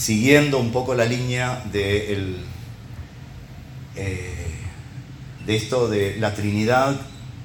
[0.00, 2.36] siguiendo un poco la línea de, el,
[3.96, 4.46] eh,
[5.44, 6.98] de esto de la Trinidad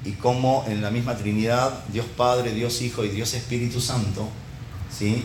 [0.06, 4.26] y cómo en la misma Trinidad Dios Padre, Dios Hijo y Dios Espíritu Santo,
[4.90, 5.22] ¿sí?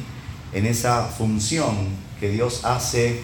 [0.51, 1.87] en esa función
[2.19, 3.21] que Dios hace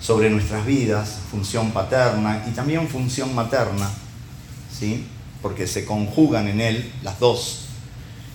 [0.00, 3.90] sobre nuestras vidas, función paterna y también función materna,
[4.72, 5.04] ¿sí?
[5.42, 7.66] porque se conjugan en él las dos.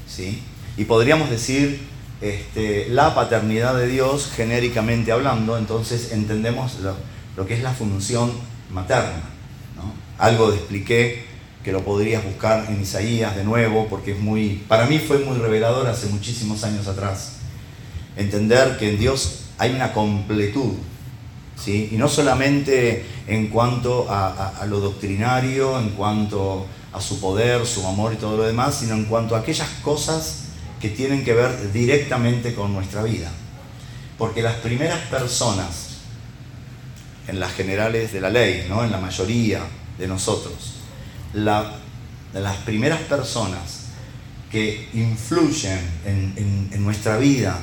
[0.08, 0.44] ¿sí?
[0.78, 1.91] Y podríamos decir
[2.22, 6.78] este, la paternidad de Dios genéricamente hablando, entonces entendemos
[7.36, 8.32] lo, que es la función
[8.70, 9.24] materna.
[10.20, 11.26] Algo expliqué
[11.64, 15.38] que lo podrías buscar en Isaías de nuevo, porque es muy, para mí fue muy
[15.38, 17.38] revelador hace muchísimos años atrás.
[18.16, 20.74] Entender que en Dios hay una completud,
[21.56, 21.90] ¿sí?
[21.92, 28.14] y no solamente en cuanto a, lo doctrinario, en cuanto a su poder, su amor
[28.14, 30.51] y todo lo demás, sino en cuanto a aquellas cosas
[30.82, 33.32] que tienen que ver directamente con nuestra vida.
[34.18, 35.98] Porque las primeras personas,
[37.28, 38.84] en las generales de la ley, ¿no?
[38.84, 39.62] en la mayoría
[39.98, 40.76] de nosotros,
[41.34, 43.82] las primeras personas
[44.52, 47.60] que influyen en, nuestra vida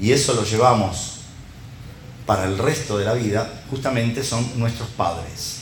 [0.00, 1.22] y eso lo llevamos
[2.26, 5.60] para el resto de la vida, justamente son nuestros padres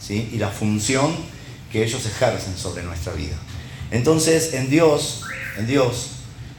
[0.00, 0.30] ¿sí?
[0.32, 1.14] y la función
[1.70, 3.36] que ellos ejercen sobre nuestra vida.
[3.90, 5.22] Entonces, en Dios,
[5.58, 6.10] en Dios,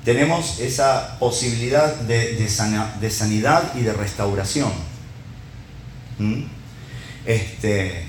[0.04, 4.72] tenemos esa posibilidad de, de, sanidad y de restauración.
[6.18, 6.44] ¿Mm?
[7.26, 8.06] Este,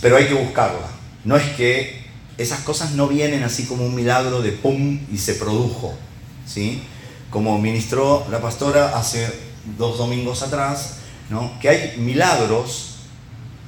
[0.00, 0.88] pero hay que buscarla.
[1.24, 2.04] No es que
[2.36, 5.94] esas cosas no vienen así como un milagro de pum y se produjo,
[6.46, 6.82] ¿sí?
[7.30, 9.32] Como ministró la pastora hace
[9.78, 10.96] dos domingos atrás,
[11.30, 11.58] ¿no?
[11.60, 12.96] Que hay milagros,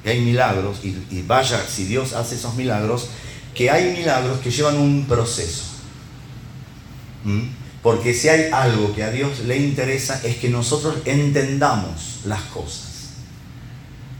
[0.02, 3.08] que hay milagros, y, vaya si Dios hace esos milagros,
[3.56, 5.64] que hay milagros que llevan un proceso.
[7.82, 13.14] Porque si hay algo que a Dios le interesa es que nosotros entendamos las cosas.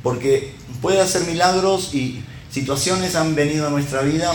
[0.02, 4.32] Porque puede hacer milagros y situaciones han venido a nuestra vida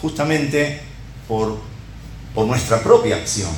[0.00, 0.80] justamente
[1.26, 1.58] por,
[2.34, 3.50] por nuestra propia acción.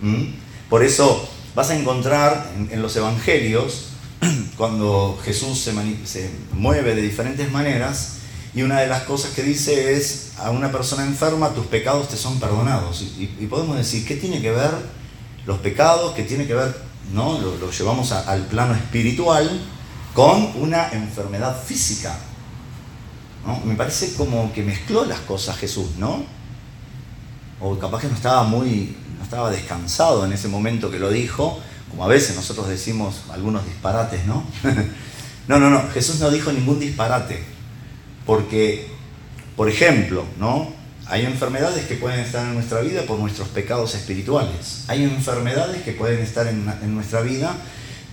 [0.00, 0.24] ¿Mm?
[0.70, 3.88] Por eso vas a encontrar en, los evangelios,
[4.56, 8.21] cuando Jesús se, mueve de diferentes maneras,
[8.54, 12.16] y una de las cosas que dice es a una persona enferma, tus pecados te
[12.16, 13.00] son perdonados.
[13.00, 14.70] Y, podemos decir, ¿qué tiene que ver
[15.46, 16.12] los pecados?
[16.14, 16.74] ¿Qué tiene que ver?
[17.14, 17.38] ¿no?
[17.38, 19.48] Lo, llevamos al plano espiritual
[20.14, 22.14] con una enfermedad física.
[23.64, 26.24] Me parece como que mezcló las cosas Jesús, ¿no?
[27.60, 31.58] O capaz que no estaba muy, no estaba descansado en ese momento que lo dijo,
[31.90, 34.44] como a veces nosotros decimos algunos disparates, ¿no?
[35.48, 37.51] no, no, no, Jesús no dijo ningún disparate,
[38.26, 38.86] porque,
[39.56, 40.72] por ejemplo, ¿no?
[41.06, 44.84] Hay enfermedades que pueden estar en nuestra vida por nuestros pecados espirituales.
[44.88, 47.54] Hay enfermedades que pueden estar en, en nuestra vida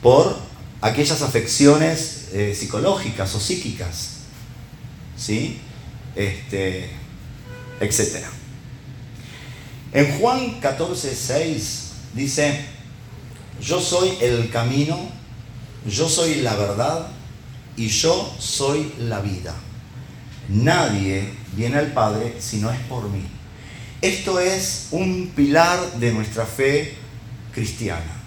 [0.02, 0.38] por
[0.82, 4.12] aquellas afecciones eh, psicológicas o psíquicas,
[5.18, 5.60] ¿sí?
[6.16, 6.90] Este,
[7.80, 8.26] etc.
[9.92, 12.66] En Juan 14, 6 dice,
[13.62, 14.98] yo soy el camino,
[15.86, 17.08] yo soy la verdad
[17.76, 19.56] y yo soy la vida.
[20.50, 23.24] Nadie viene al Padre si no es por mí.
[24.02, 26.96] Esto es un pilar de nuestra fe
[27.54, 28.20] cristiana.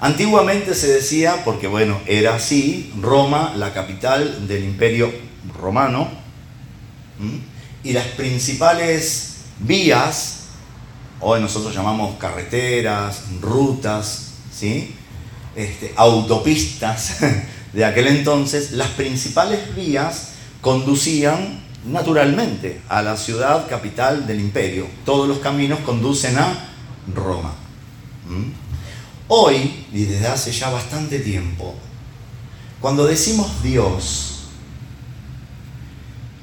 [0.00, 5.10] Antiguamente se decía, porque bueno, era así, Roma, la capital del imperio
[5.58, 6.10] romano,
[7.82, 10.40] y las principales vías,
[11.20, 14.94] hoy nosotros llamamos carreteras, rutas, ¿sí?
[15.54, 17.18] Este, autopistas
[17.74, 20.28] de aquel entonces, las principales vías
[20.60, 24.86] conducían naturalmente a la ciudad capital del imperio.
[25.04, 26.68] Todos los caminos conducen a
[27.12, 27.52] Roma.
[29.26, 31.74] Hoy, y desde hace ya bastante tiempo,
[32.80, 34.44] cuando decimos Dios,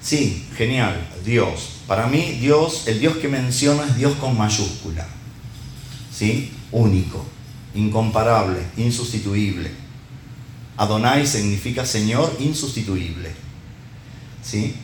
[0.02, 1.70] sí, genial, Dios.
[1.88, 5.08] Para mí, Dios, el Dios que menciono es Dios con mayúscula.
[6.14, 6.52] ¿Sí?
[6.72, 7.26] Único,
[7.74, 9.81] incomparable, insustituible.
[10.82, 13.30] Adonai significa Señor insustituible.
[14.42, 14.76] ¿Sí?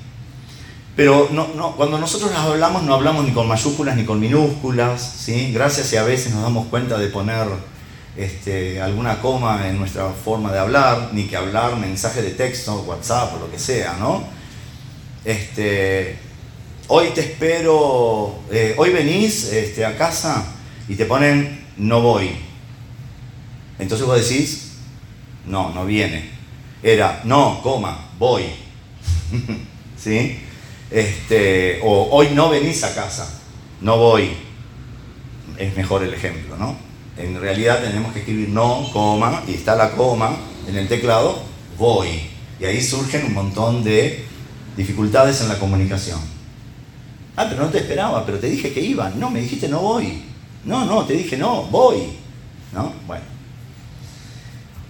[0.96, 5.52] Pero no, no, cuando nosotros hablamos no hablamos ni con mayúsculas ni con minúsculas, ¿sí?
[5.52, 7.48] Gracias y a veces nos damos cuenta de poner
[8.16, 13.34] este, alguna coma en nuestra forma de hablar, ni que hablar mensaje de texto, WhatsApp
[13.36, 14.24] o lo que sea, ¿no?
[15.26, 16.20] Este,
[16.90, 20.46] hoy te espero, eh, hoy venís este, a casa
[20.88, 22.30] y te ponen no voy.
[23.80, 24.67] Entonces vos decís,
[25.48, 26.30] no, no viene.
[26.84, 28.44] Era, no, coma, voy.
[29.98, 30.40] ¿Sí?
[30.92, 33.42] Este, o hoy no venís a casa,
[33.82, 34.32] no voy.
[35.58, 36.76] es mejor el ejemplo, ¿no?
[37.18, 41.40] En realidad tenemos que escribir no, coma, y está la coma en el teclado,
[41.78, 42.22] voy.
[42.60, 44.26] Y ahí surgen un montón de
[44.76, 46.20] dificultades en la comunicación.
[47.36, 49.10] Ah, pero no te esperaba, pero te dije que iba.
[49.10, 50.24] No, me dijiste no voy.
[50.66, 52.04] No, no, te dije no, voy.
[52.74, 52.94] ¿No?
[53.06, 53.37] Bueno.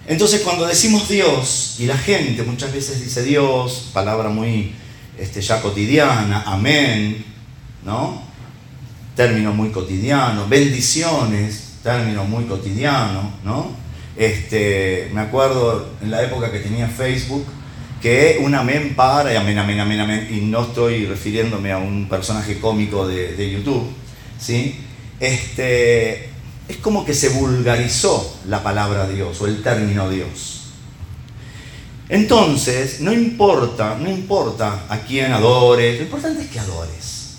[0.08, 4.72] Entonces cuando decimos Dios, y la gente muchas veces dice Dios, palabra muy
[5.18, 7.26] este, ya cotidiana, amén,
[7.84, 8.22] ¿no?
[9.14, 13.72] Término muy cotidiano, bendiciones, término muy cotidiano, ¿no?
[14.16, 17.44] Este, me acuerdo en la época que tenía Facebook,
[18.00, 22.08] que un amén para, y amén, amén, amén, amén, y no estoy refiriéndome a un
[22.08, 23.86] personaje cómico de, de YouTube,
[24.40, 24.80] ¿sí?
[25.20, 26.30] Este,
[26.68, 30.66] es como que se vulgarizó la palabra Dios o el término Dios.
[32.10, 37.38] Entonces, no importa, no importa a quién adores, lo importante es que adores.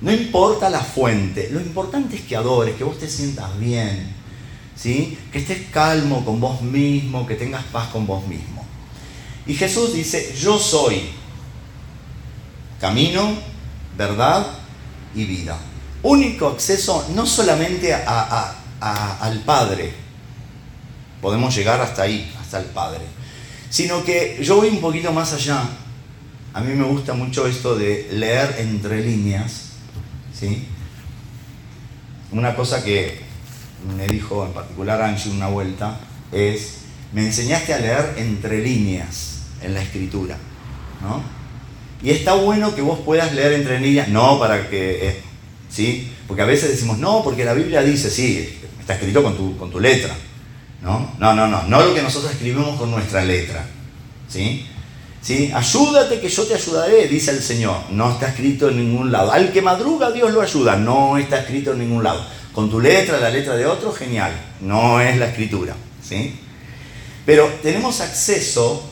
[0.00, 4.14] No importa la fuente, lo importante es que adores, que vos te sientas bien,
[4.74, 5.18] ¿sí?
[5.30, 8.64] que estés calmo con vos mismo, que tengas paz con vos mismo.
[9.46, 11.10] Y Jesús dice, yo soy
[12.80, 13.34] camino,
[13.96, 14.46] verdad
[15.14, 15.58] y vida
[16.02, 19.92] único acceso no solamente al Padre,
[21.20, 23.02] podemos llegar hasta ahí, hasta el Padre,
[23.68, 25.62] sino que yo voy un poquito más allá.
[26.52, 29.72] A mí me gusta mucho esto de leer entre líneas,
[30.38, 30.66] ¿sí?
[32.32, 33.20] Una cosa que
[33.96, 35.98] me dijo en particular Angie una vuelta
[36.32, 36.78] es,
[37.12, 40.36] me enseñaste a leer entre líneas en la escritura,
[41.02, 41.22] ¿no?
[42.02, 45.22] Y está bueno que vos puedas leer entre líneas, no para que eh,
[45.70, 46.12] ¿sí?
[46.26, 49.70] Porque a veces decimos, no, porque la Biblia dice, sí, está escrito con tu, con
[49.70, 50.14] tu letra.
[50.82, 51.14] ¿No?
[51.18, 53.66] no, no, no, no lo que nosotros escribimos con nuestra letra.
[54.28, 54.66] ¿sí?
[55.20, 55.50] ¿Sí?
[55.54, 57.76] Ayúdate que yo te ayudaré, dice el Señor.
[57.90, 59.30] No está escrito en ningún lado.
[59.30, 60.76] Al que madruga Dios lo ayuda.
[60.76, 62.24] No está escrito en ningún lado.
[62.54, 64.32] Con tu letra, la letra de otro, genial.
[64.60, 65.76] No es la escritura.
[66.02, 66.34] ¿sí?
[67.26, 68.82] Pero tenemos acceso,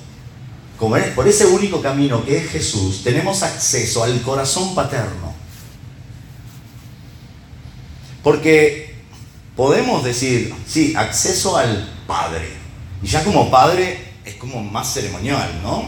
[0.79, 5.38] por ese único camino que es Jesús, tenemos acceso al corazón paterno.
[8.23, 8.95] Porque
[9.57, 12.49] podemos decir, sí, acceso al Padre.
[13.03, 15.85] Y ya como Padre es como más ceremonial, ¿no?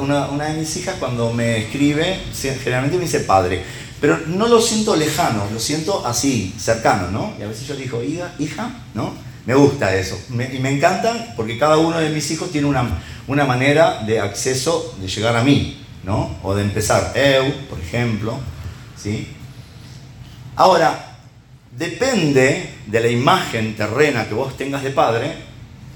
[0.00, 2.20] Una, de mis hijas cuando me escribe,
[2.62, 3.62] generalmente me dice Padre.
[4.00, 7.34] Pero no lo siento lejano, lo siento así, cercano, ¿no?
[7.38, 9.12] Y a veces yo le digo, hija, hija, ¿no?
[9.46, 10.18] Me gusta eso.
[10.30, 14.96] y me encanta porque cada uno de mis hijos tiene una, una manera de acceso,
[15.00, 16.36] de llegar a mí, ¿no?
[16.42, 18.38] O de empezar, eu, por ejemplo,
[18.96, 19.28] ¿sí?
[20.56, 21.09] Ahora,
[21.80, 25.32] depende de la imagen terrena que vos tengas de padre.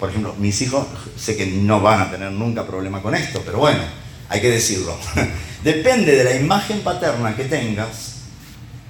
[0.00, 3.58] Por ejemplo, mis hijos sé que no van a tener nunca problema con esto, pero
[3.58, 3.82] bueno,
[4.30, 4.96] hay que decirlo.
[5.62, 8.22] depende de la imagen paterna que tengas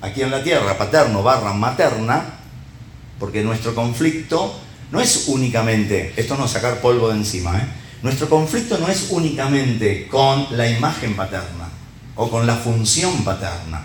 [0.03, 2.39] aquí en la tierra, paterno barra materna,
[3.19, 4.55] porque nuestro conflicto
[4.93, 7.67] no es únicamente, esto no sacar polvo de encima, ¿eh?
[8.03, 11.71] nuestro conflicto no es únicamente con la imagen paterna
[12.15, 13.85] o con la función paterna.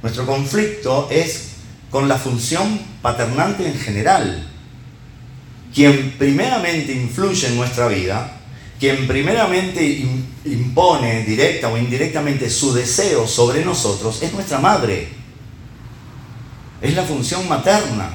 [0.00, 1.51] Nuestro conflicto es
[1.92, 4.48] con la función paternante en general.
[5.72, 8.40] Quien primeramente influye en nuestra vida,
[8.80, 10.04] quien primeramente
[10.46, 15.08] impone directa o indirectamente su deseo sobre nosotros, es nuestra madre.
[16.80, 18.10] Es la función materna.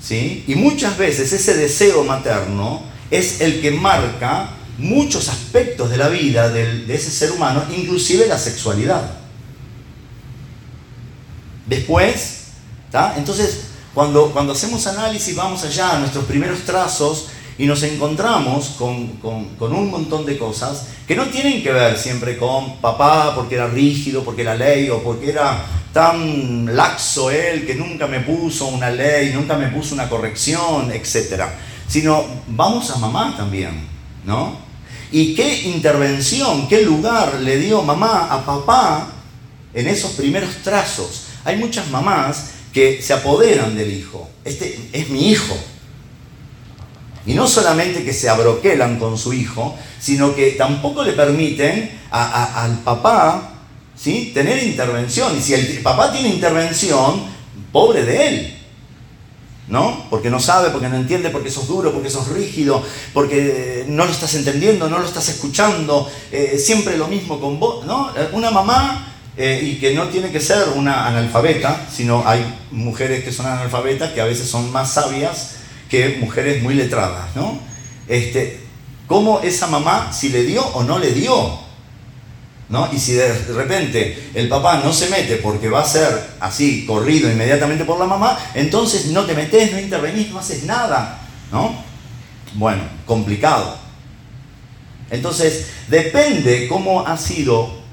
[0.00, 0.44] ¿Sí?
[0.46, 6.50] Y muchas veces ese deseo materno es el que marca muchos aspectos de la vida
[6.50, 9.18] de ese ser humano, inclusive la sexualidad.
[11.66, 12.43] Después,
[13.16, 13.60] entonces,
[13.92, 17.26] cuando, cuando hacemos análisis, vamos allá a nuestros primeros trazos
[17.58, 22.36] y nos encontramos con, con, un montón de cosas que no tienen que ver siempre
[22.36, 27.74] con papá porque era rígido, porque la ley o porque era tan laxo él que
[27.74, 31.44] nunca me puso una ley, nunca me puso una corrección, etc.
[31.86, 33.86] Sino vamos a mamá también,
[34.24, 34.56] ¿no?
[35.12, 39.08] ¿Y qué intervención, qué lugar le dio mamá a papá
[39.72, 41.26] en esos primeros trazos?
[41.44, 44.28] Hay muchas mamás que se apoderan del hijo.
[44.44, 45.56] Este es mi hijo.
[47.24, 52.80] Y no solamente que se abroquelan con su hijo, sino que tampoco le permiten al
[52.80, 53.54] papá
[53.96, 54.32] ¿sí?
[54.34, 55.38] tener intervención.
[55.38, 57.22] Y si el papá tiene intervención,
[57.72, 58.58] pobre de él.
[59.68, 60.06] ¿No?
[60.10, 62.82] Porque no sabe, porque no entiende, porque sos duro, porque sos rígido,
[63.14, 67.86] porque no lo estás entendiendo, no lo estás escuchando, eh, siempre lo mismo con vos,
[67.86, 68.12] ¿no?
[68.32, 73.32] Una mamá eh, y que no tiene que ser una analfabeta, sino hay mujeres que
[73.32, 75.56] son analfabetas que a veces son más sabias
[75.88, 77.58] que mujeres muy letradas, ¿no?
[78.08, 78.60] Este,
[79.06, 81.64] ¿Cómo esa mamá, si le dio o no le dio?
[82.68, 82.88] ¿no?
[82.92, 86.08] Y si de repente el papá no se mete porque va a ser
[86.40, 91.20] así, corrido inmediatamente por la mamá, entonces no te metes, no intervenís, no haces nada,
[91.52, 91.74] ¿no?
[92.54, 93.76] Bueno, complicado.
[95.10, 97.83] Entonces, depende cómo ha sido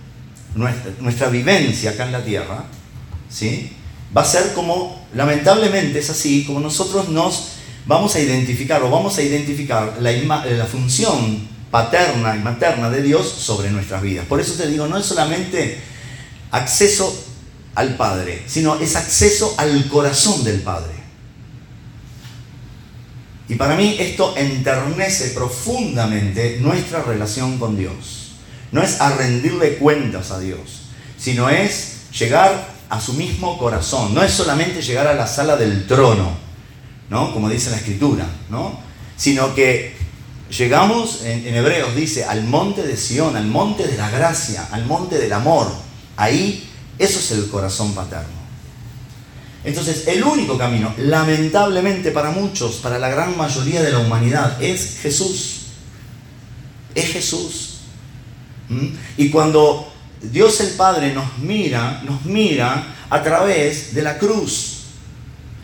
[0.55, 2.65] nuestra, nuestra vivencia acá en la tierra,
[3.29, 3.71] ¿sí?
[4.15, 7.53] Va a ser como, lamentablemente es así, como nosotros nos
[7.85, 13.27] vamos a identificar o vamos a identificar la, la función paterna y materna de Dios
[13.27, 14.25] sobre nuestras vidas.
[14.25, 15.79] Por eso te digo, no es solamente
[16.51, 17.25] acceso
[17.75, 20.91] al Padre, sino es acceso al corazón del Padre.
[23.47, 28.20] Y para mí esto enternece profundamente nuestra relación con Dios.
[28.71, 30.83] No es a rendirle cuentas a Dios,
[31.17, 34.13] sino es llegar a su mismo corazón.
[34.13, 36.31] No es solamente llegar a la sala del trono,
[37.09, 37.33] ¿no?
[37.33, 38.79] Como dice la Escritura, ¿no?
[39.17, 39.95] Sino que
[40.49, 44.85] llegamos, en, en Hebreos dice, al monte de Sión, al monte de la gracia, al
[44.85, 45.71] monte del amor.
[46.17, 48.41] Ahí, eso es el corazón paterno.
[49.63, 54.97] Entonces, el único camino, lamentablemente para muchos, para la gran mayoría de la humanidad, es
[55.01, 55.61] Jesús.
[56.95, 57.80] Es Jesús.
[59.17, 64.83] Y cuando Dios el Padre nos mira, nos mira a través de la cruz.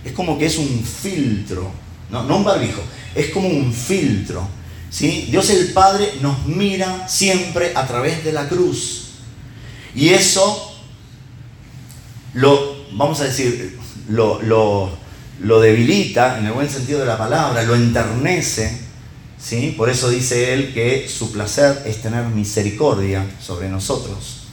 [0.03, 1.71] Es como que es un filtro,
[2.09, 2.81] no, no un barbijo,
[3.13, 4.47] es como un filtro.
[4.89, 5.27] ¿sí?
[5.29, 9.09] Dios el Padre nos mira siempre a través de la cruz.
[9.95, 10.75] Y eso
[12.33, 13.77] lo, vamos a decir,
[14.09, 14.91] lo,
[15.39, 18.86] debilita, en el buen sentido de la palabra, lo enternece.
[19.41, 19.73] ¿Sí?
[19.77, 24.43] Por eso dice él que su placer es tener misericordia sobre nosotros.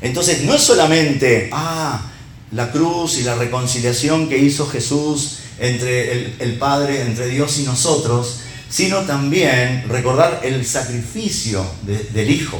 [0.00, 2.10] Entonces, no es solamente, ah,
[2.52, 7.62] la cruz y la reconciliación que hizo Jesús entre el, el Padre, entre Dios y
[7.62, 12.58] nosotros, sino también recordar el sacrificio del Hijo,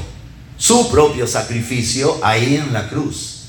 [0.56, 3.39] su propio sacrificio ahí en la cruz.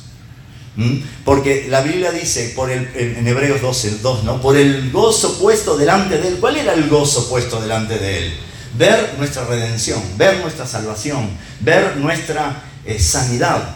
[0.75, 1.00] ¿Mm?
[1.25, 4.42] Porque la Biblia dice por el, en Hebreos 12, 2, ¿no?
[4.42, 6.38] por el gozo puesto delante de él.
[6.40, 8.34] ¿Cuál era el gozo puesto delante de él?
[8.78, 13.75] Ver nuestra redención, ver nuestra salvación, ver nuestra eh, sanidad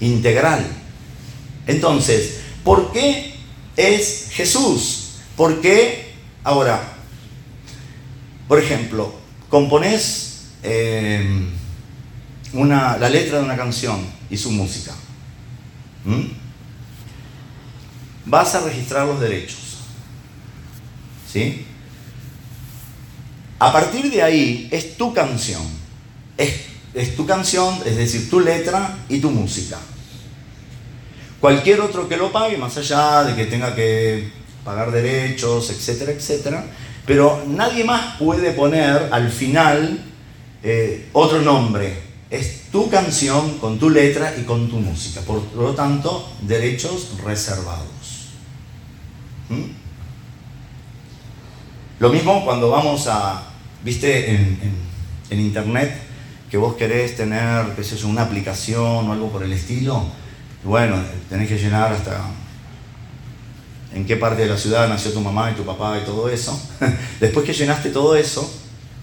[0.00, 0.64] integral.
[1.66, 3.34] Entonces, ¿por qué
[3.76, 5.08] es Jesús?
[5.36, 6.14] ¿Por qué?
[6.44, 6.80] Ahora,
[8.46, 9.12] por ejemplo,
[9.50, 11.46] componés eh,
[12.52, 14.94] una, la letra de una canción y su música.
[16.04, 16.24] ¿Mm?
[18.26, 19.78] Vas a registrar los derechos.
[21.30, 21.66] ¿Sí?
[23.58, 25.62] A partir de ahí es tu canción.
[26.36, 29.78] Es, es tu canción, es decir, tu letra y tu música.
[31.40, 34.30] Cualquier otro que lo pague, más allá de que tenga que
[34.64, 36.64] pagar derechos, etcétera, etcétera,
[37.06, 40.04] pero nadie más puede poner al final
[40.62, 45.20] eh, otro nombre es tu canción con tu letra y con tu música.
[45.22, 47.86] Por lo tanto, derechos reservados.
[49.48, 49.78] ¿Mm?
[52.00, 53.42] Lo mismo cuando vamos a,
[53.82, 55.94] viste, en, internet,
[56.50, 60.06] que vos querés tener, qué sé yo, una aplicación o algo por el estilo,
[60.64, 60.96] bueno,
[61.28, 62.20] tenés que llenar hasta
[63.94, 66.60] en qué parte de la ciudad nació tu mamá y tu papá y todo eso.
[67.20, 68.48] Después que llenaste todo eso,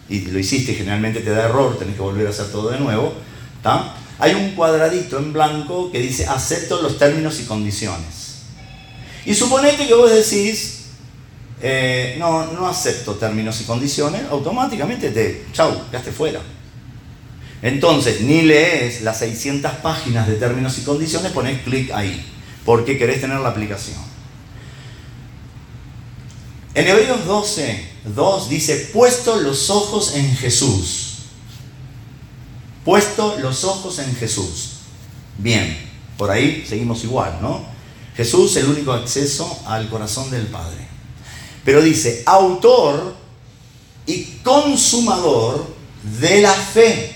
[0.09, 2.79] y lo hiciste y generalmente te da error, tenés que volver a hacer todo de
[2.79, 3.13] nuevo,
[4.19, 8.43] hay un cuadradito en blanco que dice acepto los términos y condiciones.
[9.25, 10.85] Y suponete que vos decís,
[11.61, 16.39] eh, no, no acepto términos y condiciones, automáticamente te, chau, quedaste fuera.
[17.61, 22.23] Entonces, ni lees las 600 páginas de términos y condiciones, pones clic ahí,
[22.63, 24.14] porque querés tener la aplicación.
[26.75, 31.13] En Hebreos 12, 2 dice, puesto los ojos en Jesús.
[32.83, 34.71] Puesto los ojos en Jesús.
[35.37, 35.77] Bien,
[36.17, 37.65] por ahí seguimos igual, ¿no?
[38.17, 40.85] Jesús el único acceso al corazón del Padre.
[41.63, 43.15] Pero dice, autor
[44.05, 45.65] y consumador
[46.19, 47.15] de la fe.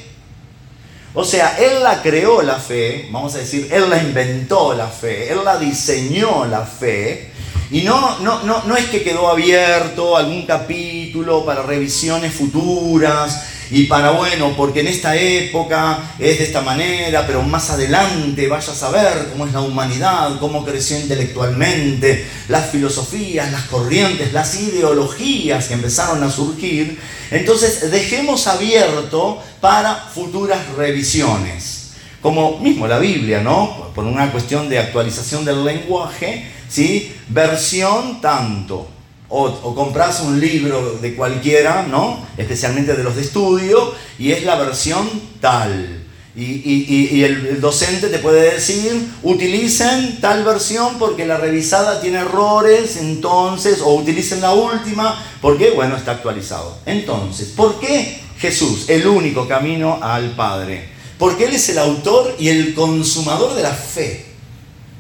[1.13, 5.31] O sea, Él la creó la fe, vamos a decir, Él la inventó la fe,
[5.31, 7.31] Él la diseñó la fe,
[7.71, 13.83] y no, no, no, no es que quedó abierto algún capítulo para revisiones futuras y
[13.83, 18.75] para, bueno, porque en esta época es de esta manera, pero más adelante vaya a
[18.75, 25.75] saber cómo es la humanidad, cómo creció intelectualmente, las filosofías, las corrientes, las ideologías que
[25.75, 26.99] empezaron a surgir.
[27.29, 31.79] Entonces, dejemos abierto para futuras revisiones
[32.21, 33.91] como mismo la Biblia, ¿no?
[33.95, 37.15] Por una cuestión de actualización del lenguaje, ¿sí?
[37.29, 38.98] Versión tanto.
[39.31, 42.25] O, compras un libro de cualquiera, ¿no?
[42.35, 45.07] Especialmente de los de estudio, y es la versión
[45.39, 45.99] tal.
[46.35, 53.81] Y, el, docente te puede decir, utilicen tal versión porque la revisada tiene errores, entonces,
[53.81, 56.77] o utilicen la última porque, bueno, está actualizado.
[56.85, 60.89] Entonces, ¿por qué Jesús, el único camino al Padre?
[61.17, 64.25] Porque Él es el autor y el consumador de la fe.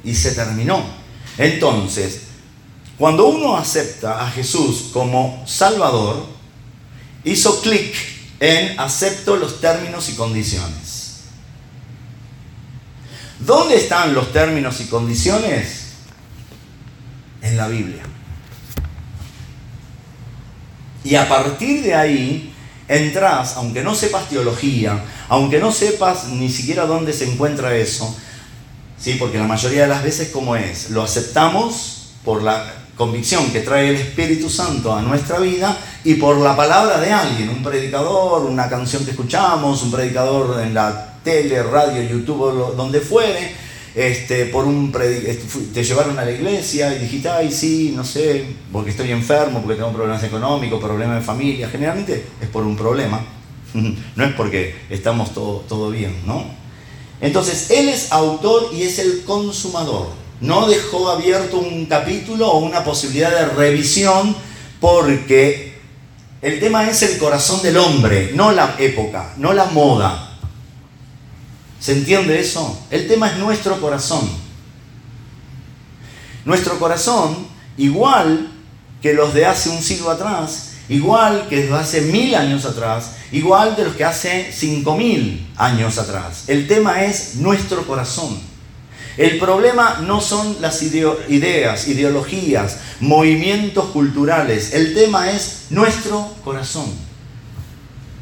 [0.03, 0.83] Y se terminó.
[1.37, 2.23] Entonces,
[2.99, 6.25] cuando uno acepta a Jesús como Salvador,
[7.23, 7.95] hizo clic
[8.41, 11.21] en acepto los términos y condiciones.
[13.39, 15.93] ¿Dónde están los términos y condiciones?
[17.41, 18.03] En la Biblia.
[21.05, 22.53] Y a partir de ahí
[22.89, 28.13] entras, aunque no sepas teología, aunque no sepas ni siquiera dónde se encuentra eso,
[28.99, 29.13] ¿sí?
[29.13, 33.91] porque la mayoría de las veces como es, lo aceptamos por la convicción que trae
[33.91, 38.67] el Espíritu Santo a nuestra vida y por la palabra de alguien, un predicador, una
[38.67, 43.55] canción que escuchamos, un predicador en la tele, radio, YouTube, donde fuere,
[43.95, 48.43] este, por un este, te llevaron a la iglesia y dijiste, ay, sí, no sé,
[48.69, 51.69] porque estoy enfermo, porque tengo problemas económicos, problemas de familia.
[51.69, 53.21] Generalmente es por un problema,
[53.73, 56.43] no es porque estamos todo, todo bien, ¿no?
[57.21, 60.18] Entonces, él es autor y es el consumador.
[60.41, 64.35] No dejó abierto un capítulo o una posibilidad de revisión
[64.79, 65.77] porque
[66.41, 70.37] el tema es el corazón del hombre, no la época, no la moda.
[71.79, 72.79] ¿Se entiende eso?
[72.89, 74.29] El tema es nuestro corazón.
[76.45, 78.51] Nuestro corazón, igual
[79.01, 83.11] que los de hace un siglo atrás, igual que los de hace mil años atrás,
[83.31, 86.45] igual de los que hace cinco mil años atrás.
[86.47, 88.48] El tema es nuestro corazón.
[89.19, 94.73] El problema no son las ideas, ideologías, movimientos culturales.
[94.73, 96.85] El tema es nuestro corazón.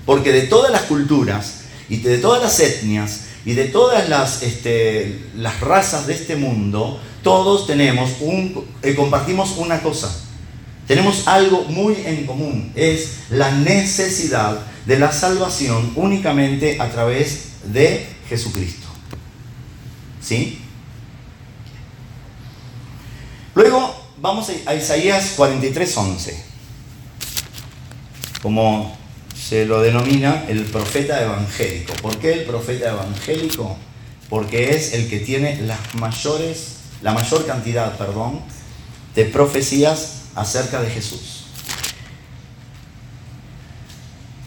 [0.07, 5.23] Porque de todas las culturas y de todas las etnias y de todas las, este,
[5.35, 10.09] las razas de este mundo, todos tenemos un, eh, compartimos una cosa.
[10.87, 18.07] Tenemos algo muy en común, es la necesidad de la salvación únicamente a través de
[18.27, 18.87] Jesucristo.
[20.19, 20.63] ¿Sí?
[23.57, 23.91] Luego
[24.21, 26.31] vamos a Isaías 43:11.
[28.43, 28.95] Como
[29.35, 31.93] se lo denomina el profeta evangélico.
[31.95, 33.75] ¿Por qué el profeta evangélico?
[34.29, 38.41] Porque es el que tiene las mayores, la mayor cantidad, perdón,
[39.15, 41.45] de profecías acerca de Jesús.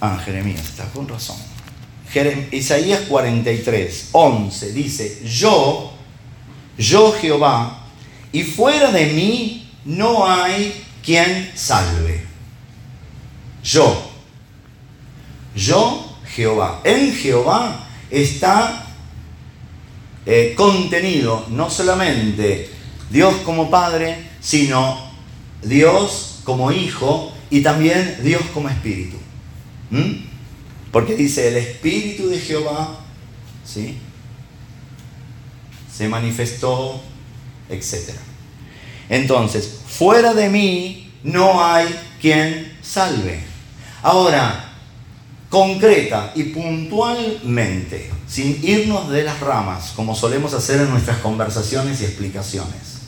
[0.01, 1.37] Ah, Jeremías, está con razón.
[2.53, 5.95] Isaías 43, 11 dice, yo,
[6.79, 7.80] yo Jehová,
[8.33, 12.25] y fuera de mí no hay quien salve.
[13.63, 14.11] Yo,
[15.55, 16.81] yo, Jehová.
[16.85, 18.87] En Jehová está
[20.27, 22.71] eh, contenido no solamente
[23.11, 25.11] Dios como Padre, sino
[25.63, 29.17] Dios como Hijo y también Dios como Espíritu.
[29.91, 30.31] ¿Mm?
[30.93, 33.01] Porque dice el Espíritu de Jehová,
[33.65, 33.97] ¿sí?
[35.93, 37.01] Se manifestó,
[37.71, 38.15] etc.
[39.09, 41.89] Entonces, fuera de mí no hay
[42.21, 43.43] quien salve.
[44.03, 44.71] Ahora,
[45.49, 52.05] concreta y puntualmente, sin irnos de las ramas, como solemos hacer en nuestras conversaciones y
[52.05, 53.01] explicaciones.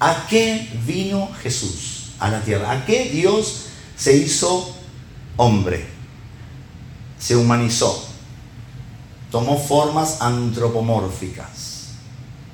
[0.00, 2.72] ¿A qué vino Jesús a la tierra?
[2.72, 4.74] ¿A qué Dios se hizo
[5.36, 5.86] hombre?
[7.18, 8.08] Se humanizó,
[9.30, 11.67] tomó formas antropomórficas.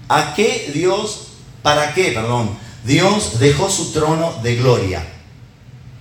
[0.09, 1.29] ¿A qué Dios,
[1.63, 2.51] para qué, perdón,
[2.85, 5.05] Dios dejó su trono de gloria?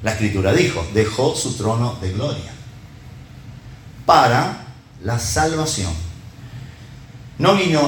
[0.01, 2.51] La escritura dijo, dejó su trono de gloria
[4.05, 4.65] para
[5.03, 5.93] la salvación.
[7.37, 7.81] No vino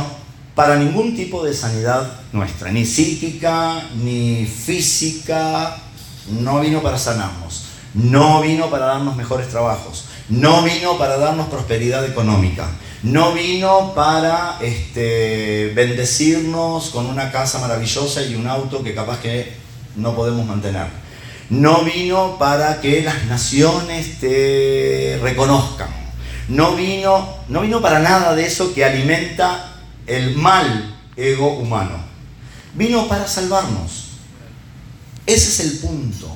[0.55, 5.77] para ningún tipo de sanidad nuestra, ni psíquica, ni física,
[6.29, 12.05] no vino para sanarnos, no vino para darnos mejores trabajos, no vino para darnos prosperidad
[12.05, 12.69] económica,
[13.05, 19.53] no vino para este, bendecirnos con una casa maravillosa y un auto que capaz que
[19.95, 21.05] no podemos mantener
[21.49, 25.89] no vino para que las naciones te reconozcan.
[26.47, 29.75] No vino, no vino para nada de eso que alimenta
[30.07, 32.03] el mal ego humano.
[32.73, 34.05] Vino para salvarnos.
[35.25, 36.35] Ese es el punto.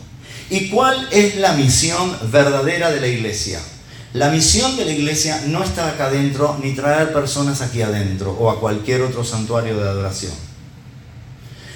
[0.50, 3.60] ¿Y cuál es la misión verdadera de la iglesia?
[4.14, 8.50] La misión de la iglesia no está acá adentro ni traer personas aquí adentro o
[8.50, 10.34] a cualquier otro santuario de adoración.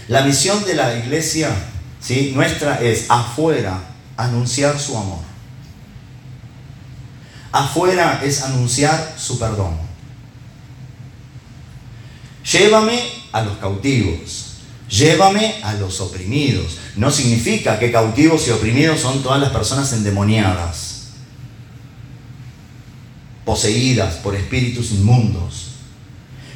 [0.07, 1.49] La misión de la iglesia
[2.33, 3.79] nuestra es afuera
[4.17, 5.19] anunciar su amor.
[7.51, 9.77] Afuera es anunciar su perdón.
[12.51, 12.99] Llévame
[13.31, 14.49] a los cautivos.
[14.89, 16.77] Llévame a los oprimidos.
[16.95, 20.92] No significa que cautivos y oprimidos son todas las personas endemoniadas,
[23.45, 25.71] poseídas por espíritus inmundos.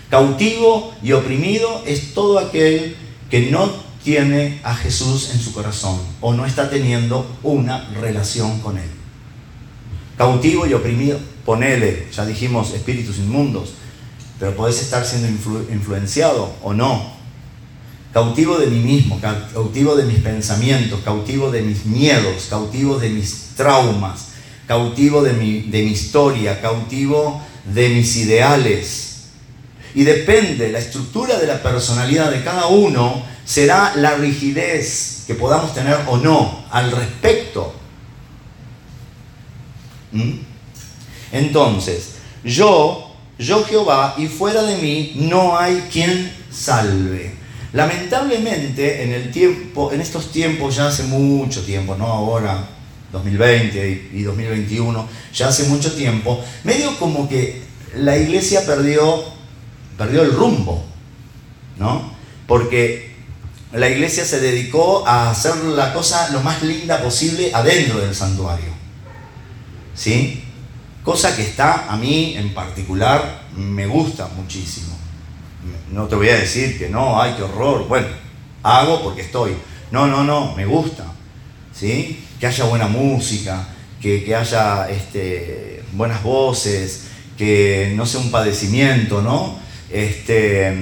[0.09, 2.95] Cautivo y oprimido es todo aquel
[3.29, 3.69] que no
[4.03, 8.89] tiene a Jesús en su corazón o no está teniendo una relación con Él.
[10.17, 13.73] Cautivo y oprimido, ponele, ya dijimos, espíritus inmundos,
[14.39, 17.17] pero podés estar siendo influenciado o no.
[18.13, 23.49] Cautivo de mí mismo, cautivo de mis pensamientos, cautivo de mis miedos, cautivo de mis
[23.55, 24.26] traumas,
[24.67, 29.29] cautivo de mi, de mi historia, cautivo de mis ideales.
[29.95, 35.73] Y depende, la estructura de la personalidad de cada uno será la rigidez que podamos
[35.73, 37.73] tener o no al respecto.
[40.11, 40.33] ¿Mm?
[41.31, 43.07] Entonces, yo
[43.39, 47.35] yo Jehová, y fuera de mí no hay quien salve.
[47.73, 52.67] Lamentablemente, en el tiempo, en estos tiempos, ya hace mucho tiempo, no ahora,
[53.11, 57.61] 2020 y 2021, ya hace mucho tiempo, medio como que
[57.95, 59.23] la iglesia perdió,
[59.97, 60.83] perdió el rumbo,
[61.77, 62.11] ¿no?
[62.47, 63.15] Porque
[63.73, 68.69] la iglesia se dedicó a hacer la cosa lo más linda posible adentro del santuario.
[69.93, 70.43] ¿Sí?
[71.03, 74.95] Cosa que está a mí en particular me gusta muchísimo.
[75.91, 77.87] No te voy a decir que no, ay, qué horror.
[77.87, 78.07] Bueno,
[78.63, 79.55] hago porque estoy.
[79.91, 81.05] No, no, no, me gusta.
[81.73, 82.26] ¿Sí?
[82.39, 83.67] Que haya buena música,
[84.01, 89.59] que, haya este, buenas voces, que no sea un padecimiento, ¿no?
[89.91, 90.73] Este,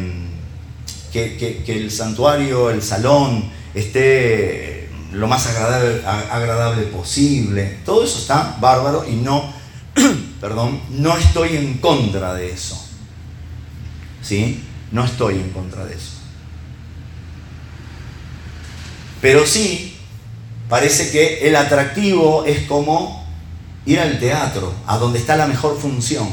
[1.12, 7.78] que, el santuario, el salón, esté lo más agradable, agradable posible.
[7.86, 9.54] Todo eso está bárbaro y no
[10.42, 12.82] perdón, no estoy en contra de eso.
[14.22, 14.64] ¿Sí?
[14.92, 16.12] No estoy en contra de eso.
[19.22, 19.95] Pero sí,
[20.70, 23.26] parece que el atractivo es como
[23.86, 26.28] ir al teatro, a donde está la mejor función,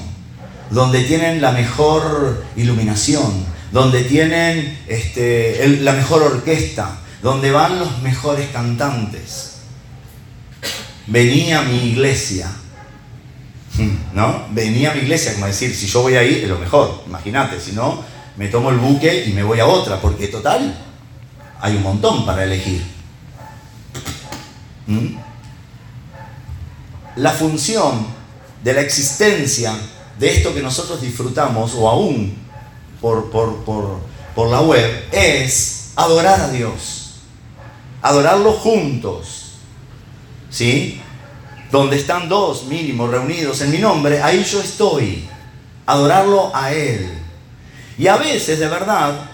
[0.71, 8.49] donde tienen la mejor iluminación, donde tienen este, la mejor orquesta, donde van los mejores
[8.51, 9.53] cantantes.
[11.07, 12.51] Venía a mi iglesia
[14.14, 14.47] ¿no?
[14.51, 17.73] Venía a mi iglesia, como decir, si yo voy ahí es lo mejor, imagínate, si
[17.73, 18.03] no,
[18.37, 20.75] me tomo el buque y me voy a otra, porque total,
[21.61, 22.83] hay un montón para elegir.
[24.87, 25.16] ¿Mm?
[27.16, 28.07] La función
[28.62, 29.75] de la existencia
[30.18, 32.35] de esto que nosotros disfrutamos, o aún
[33.01, 34.01] por, por, por,
[34.35, 37.21] por la web, es adorar a Dios,
[38.03, 39.38] adorarlo juntos.
[40.51, 41.03] ¿Sí?
[41.73, 45.27] donde están dos mínimos reunidos en mi nombre, ahí yo estoy,
[45.87, 47.11] adorarlo a Él.
[47.97, 49.31] Y a veces, de verdad,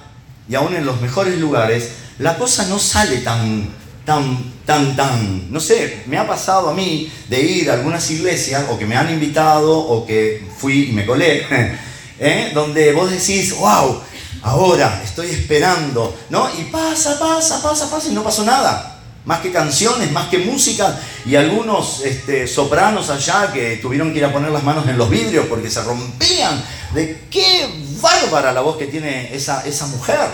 [0.48, 3.68] y aún en los mejores lugares, la cosa no sale tan,
[4.04, 8.66] tan, tan, tan, no sé, me ha pasado a mí de ir a algunas iglesias,
[8.68, 11.46] o que me han invitado, o que fui y me colé,
[12.20, 12.50] ¿eh?
[12.52, 13.98] donde vos decís, wow,
[14.42, 16.50] ahora estoy esperando, ¿no?
[16.60, 21.00] Y pasa, pasa, pasa, pasa, y no pasó nada más que canciones, más que música,
[21.24, 25.08] y algunos este, sopranos allá que tuvieron que ir a poner las manos en los
[25.08, 26.62] vidrios porque se rompían.
[26.92, 27.68] De qué
[28.02, 30.28] bárbara la voz que tiene esa, esa mujer,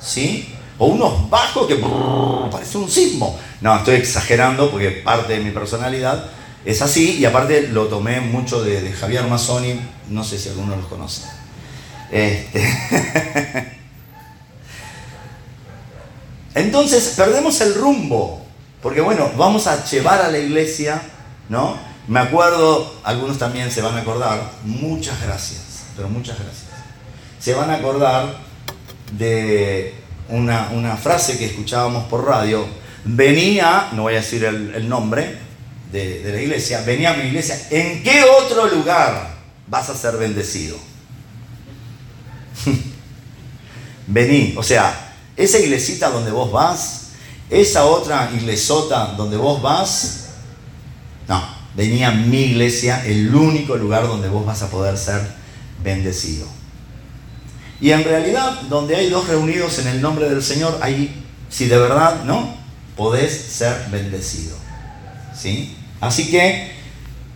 [0.00, 0.55] ¿sí?
[0.78, 1.82] O unos bajos que
[2.50, 3.38] parece un sismo.
[3.60, 6.30] No, estoy exagerando porque parte de mi personalidad
[6.66, 10.86] es así, y aparte lo tomé mucho de, Javier Mazzoni, no sé si alguno los
[10.86, 11.22] conoce.
[12.10, 12.60] Este
[16.56, 18.44] Entonces perdemos el rumbo,
[18.82, 21.02] porque bueno, vamos a llevar a la iglesia,
[21.48, 21.76] ¿no?
[22.08, 26.66] Me acuerdo, algunos también se van a acordar, muchas gracias, pero muchas gracias.
[27.38, 28.38] Se van a acordar
[29.12, 29.94] de
[30.28, 32.66] una, frase que escuchábamos por radio,
[33.04, 35.38] venía, no voy a decir el, nombre
[35.92, 39.36] de, de la iglesia, venía a mi iglesia, ¿en qué otro lugar
[39.68, 40.76] vas a ser bendecido?
[44.06, 47.08] Vení, o sea, esa iglesita donde vos vas,
[47.50, 50.26] esa otra iglesota donde vos vas,
[51.28, 51.42] no,
[51.74, 55.20] venía mi iglesia, el único lugar donde vos vas a poder ser
[55.82, 56.46] bendecido.
[57.80, 61.78] Y en realidad, donde hay dos reunidos en el nombre del Señor, ahí, si de
[61.78, 62.56] verdad, ¿no?
[62.96, 64.56] Podés ser bendecido.
[65.38, 65.76] ¿Sí?
[66.00, 66.72] Así que,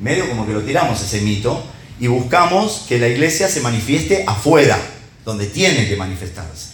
[0.01, 1.63] medio como que lo tiramos ese mito
[1.99, 4.79] y buscamos que la iglesia se manifieste afuera,
[5.25, 6.71] donde tiene que manifestarse.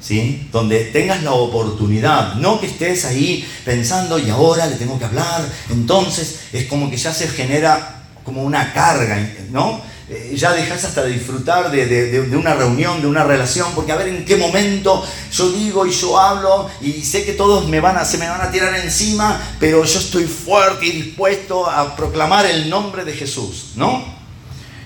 [0.00, 0.48] ¿Sí?
[0.52, 5.50] Donde tengas la oportunidad, no que estés ahí pensando y ahora le tengo que hablar,
[5.70, 9.18] entonces es como que ya se genera como una carga,
[9.50, 9.80] ¿no?
[10.10, 14.08] Eh, ya dejas hasta de disfrutar de, una reunión, de una relación, porque a ver
[14.08, 18.06] en qué momento yo digo y yo hablo y sé que todos me van a,
[18.06, 22.70] se me van a tirar encima, pero yo estoy fuerte y dispuesto a proclamar el
[22.70, 24.02] nombre de Jesús, ¿no?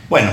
[0.09, 0.33] Bueno,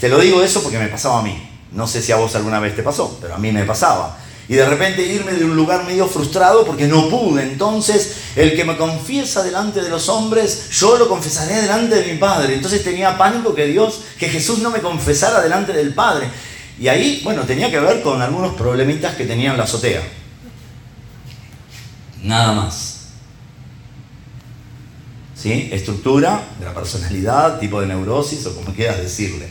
[0.00, 1.48] te lo digo eso porque me pasaba a mí.
[1.70, 4.18] No sé si a vos alguna vez te pasó, pero a mí me pasaba
[4.48, 7.42] y de repente irme de un lugar medio frustrado porque no pude.
[7.42, 12.18] Entonces, el que me confiesa delante de los hombres, yo lo confesaré delante de mi
[12.18, 12.54] Padre.
[12.54, 16.28] Entonces tenía pánico que Dios, que Jesús no me confesara delante del Padre.
[16.78, 20.02] Y ahí, bueno, tenía que ver con algunos problemitas que tenía en la azotea.
[22.22, 22.92] Nada más.
[25.34, 25.70] ¿Sí?
[25.72, 29.48] Estructura de la personalidad, tipo de neurosis o como quieras decirle.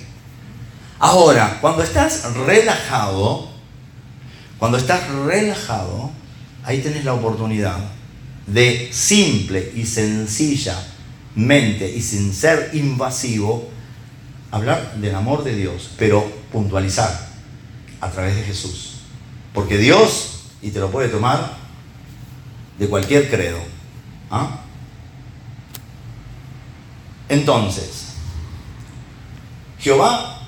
[1.00, 3.55] Ahora, cuando estás relajado,
[4.66, 6.10] cuando estás relajado,
[6.64, 7.78] ahí tenés la oportunidad
[8.48, 13.70] de simple y sencillamente y sin ser invasivo,
[14.50, 17.28] hablar del amor de Dios, pero puntualizar
[18.02, 19.02] a través de Jesús.
[19.54, 21.58] Porque Dios, y te lo puede tomar
[22.80, 23.60] de cualquier credo.
[24.32, 24.62] ¿ah?
[27.30, 28.14] Entonces,
[29.78, 30.42] Jehová,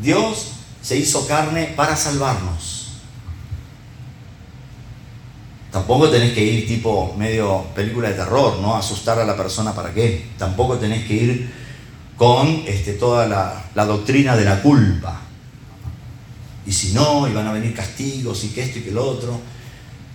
[0.00, 2.85] Dios, se hizo carne para salvarnos.
[5.76, 8.74] Tampoco tenés que ir tipo medio película de terror, ¿no?
[8.76, 10.30] Asustar a la persona para qué.
[10.38, 11.52] Tampoco tenés que ir
[12.16, 13.26] con este, toda
[13.74, 15.20] la, doctrina de la culpa.
[16.64, 19.38] Y si no, iban a venir castigos y que esto y que lo otro.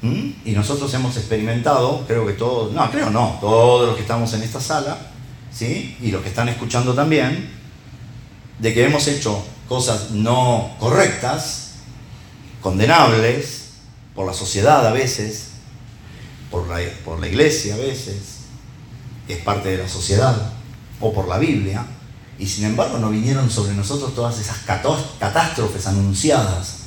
[0.02, 0.32] ¿Mm?
[0.46, 4.42] Y nosotros hemos experimentado, creo que todos, no, creo no, todos los que estamos en
[4.42, 4.98] esta sala,
[5.54, 5.96] ¿sí?
[6.02, 7.52] Y los que están escuchando también,
[8.58, 11.76] de que hemos hecho cosas no correctas,
[12.62, 13.74] condenables,
[14.16, 15.51] por la sociedad a veces,
[16.52, 18.42] por la, por la iglesia a veces,
[19.26, 20.52] que es parte de la sociedad,
[21.00, 21.86] o por la Biblia,
[22.38, 24.58] y sin embargo no vinieron sobre nosotros todas esas
[25.20, 26.80] catástrofes anunciadas,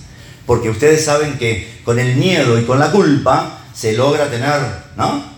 [0.47, 4.61] porque ustedes saben que con el miedo y con la culpa se logra tener,
[4.97, 5.35] ¿no?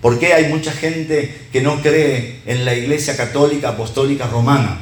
[0.00, 4.80] ¿Por qué hay mucha gente que no cree en la Iglesia Católica Apostólica Romana?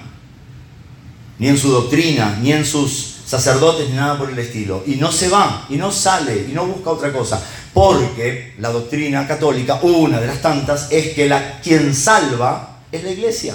[1.38, 4.82] Ni en su doctrina, ni en sus sacerdotes ni nada por el estilo.
[4.86, 7.42] Y no se va, y no sale, y no busca otra cosa.
[7.74, 13.10] Porque la doctrina católica, una de las tantas, es que la, quien salva es la
[13.10, 13.54] iglesia.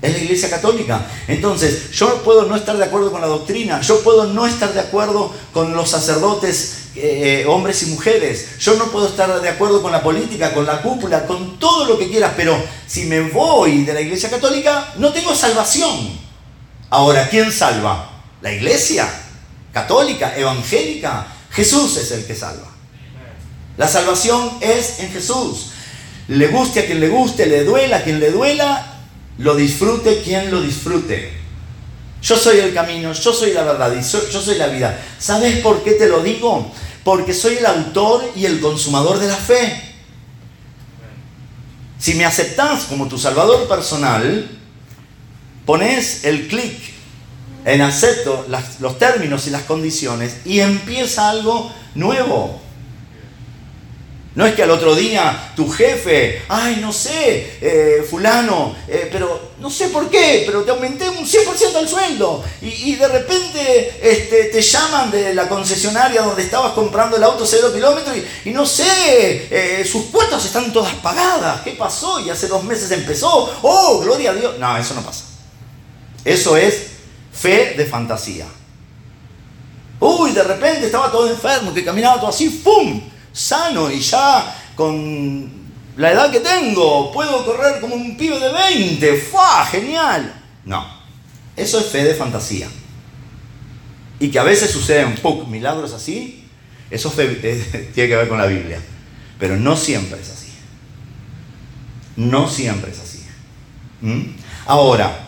[0.00, 1.04] Es la iglesia católica.
[1.26, 4.80] Entonces, yo puedo no estar de acuerdo con la doctrina, yo puedo no estar de
[4.80, 9.92] acuerdo con los sacerdotes, eh, hombres y mujeres, yo no puedo estar de acuerdo con
[9.92, 13.94] la política, con la cúpula, con todo lo que quieras, pero si me voy de
[13.94, 16.18] la iglesia católica, no tengo salvación.
[16.90, 18.07] Ahora, ¿quién salva?
[18.40, 19.08] La iglesia
[19.72, 22.68] católica, evangélica, Jesús es el que salva.
[23.76, 25.70] La salvación es en Jesús.
[26.28, 28.98] Le guste a quien le guste, le duela a quien le duela,
[29.38, 31.32] lo disfrute quien lo disfrute.
[32.20, 35.00] Yo soy el camino, yo soy la verdad y yo soy la vida.
[35.18, 36.72] ¿Sabes por qué te lo digo?
[37.04, 39.80] Porque soy el autor y el consumador de la fe.
[41.98, 44.48] Si me aceptás como tu salvador personal,
[45.64, 46.97] pones el clic
[47.68, 48.46] en acepto
[48.80, 52.62] los términos y las condiciones y empieza algo nuevo.
[54.34, 59.50] No es que al otro día tu jefe, ay, no sé, eh, fulano, eh, pero
[59.58, 62.44] no sé por qué, pero te aumenté un 100% el sueldo.
[62.62, 67.72] Y, de repente este, te llaman de la concesionaria donde estabas comprando el auto cero
[67.74, 71.62] kilómetros y, no sé, eh, sus puertas están todas pagadas.
[71.62, 72.20] ¿Qué pasó?
[72.20, 73.58] Y hace dos meses empezó.
[73.62, 74.58] Oh, gloria a Dios.
[74.58, 75.24] No, eso no pasa.
[76.24, 76.97] Eso es
[77.40, 78.46] Fe de fantasía.
[80.00, 83.00] Uy, de repente estaba todo enfermo, que caminaba todo así, ¡pum!
[83.32, 85.50] Sano y ya con
[85.96, 89.66] la edad que tengo, puedo correr como un pibe de 20, ¡fua!
[89.66, 90.34] Genial.
[90.64, 90.84] No,
[91.56, 92.68] eso es fe de fantasía.
[94.20, 95.48] Y que a veces suceden ¡pum!
[95.48, 96.44] milagros así,
[96.90, 98.80] eso tiene que ver con la Biblia.
[99.38, 100.48] Pero no siempre es así.
[102.16, 103.24] No siempre es así.
[104.00, 104.22] ¿Mm?
[104.66, 105.27] Ahora,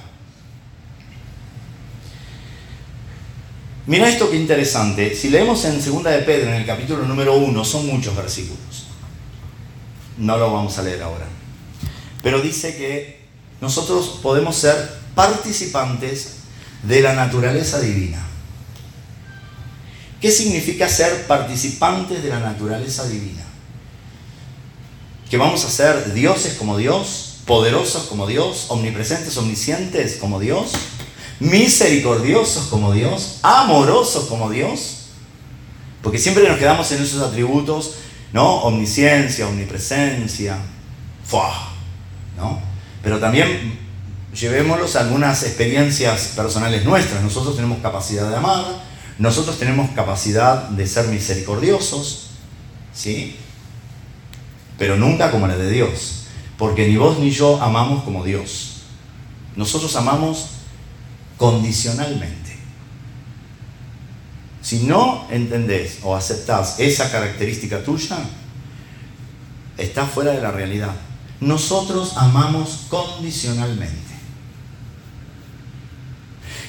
[3.91, 5.17] Mira esto que interesante.
[5.17, 8.87] Si leemos en 2 de Pedro, en el capítulo número 1, son muchos versículos.
[10.17, 11.27] No lo vamos a leer ahora.
[12.23, 13.19] Pero dice que
[13.61, 14.77] nosotros podemos ser
[15.17, 16.35] participantes
[16.85, 18.25] de la naturaleza divina.
[20.21, 23.43] ¿Qué significa ser participantes de la naturaleza divina?
[25.29, 30.75] Que vamos a ser dioses como Dios, poderosos como Dios, omnipresentes, omniscientes como Dios,
[31.41, 34.97] misericordiosos como Dios, amorosos como Dios.
[36.03, 37.95] Porque siempre nos quedamos en esos atributos,
[38.33, 38.63] ¿no?
[38.63, 40.59] Omnisciencia, omnipresencia,
[42.37, 42.61] ¿no?
[43.03, 43.79] Pero también
[44.35, 47.23] llevémoslos a algunas experiencias personales nuestras.
[47.23, 48.65] Nosotros tenemos capacidad de amar,
[49.19, 52.31] nosotros tenemos capacidad de ser misericordiosos,
[52.95, 53.37] ¿sí?
[54.79, 56.25] Pero nunca como la de Dios.
[56.57, 58.83] Porque ni vos ni yo amamos como Dios.
[59.57, 60.47] Nosotros amamos
[61.41, 62.55] condicionalmente.
[64.61, 68.19] Si no entendés o aceptás esa característica tuya,
[69.79, 70.95] estás fuera de la realidad.
[71.41, 73.97] Nosotros amamos condicionalmente.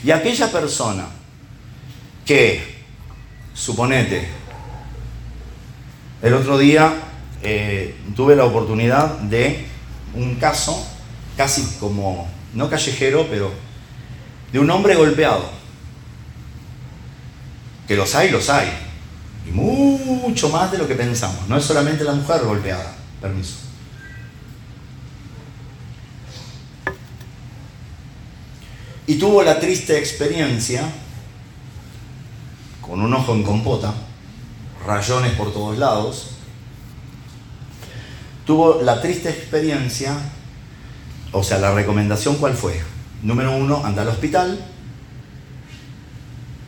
[0.06, 1.08] Y aquella persona
[2.26, 2.86] que,
[3.54, 4.26] suponete,
[6.22, 6.94] el otro día
[7.44, 9.66] eh, tuve la oportunidad de
[10.14, 10.82] un caso,
[11.36, 13.52] casi como, no callejero, pero
[14.52, 15.50] de un hombre golpeado.
[17.88, 18.70] Que los hay, los hay.
[19.48, 21.48] Y mucho más de lo que pensamos.
[21.48, 22.96] No es solamente la mujer golpeada.
[23.22, 23.56] Permiso.
[29.08, 30.84] Y tuvo la triste experiencia,
[32.82, 33.94] con un ojo en compota,
[34.86, 36.30] rayones por todos lados,
[38.46, 40.18] tuvo la triste experiencia,
[41.34, 42.82] o sea, la recomendación cuál fue?
[43.24, 44.60] Número uno, anda al hospital.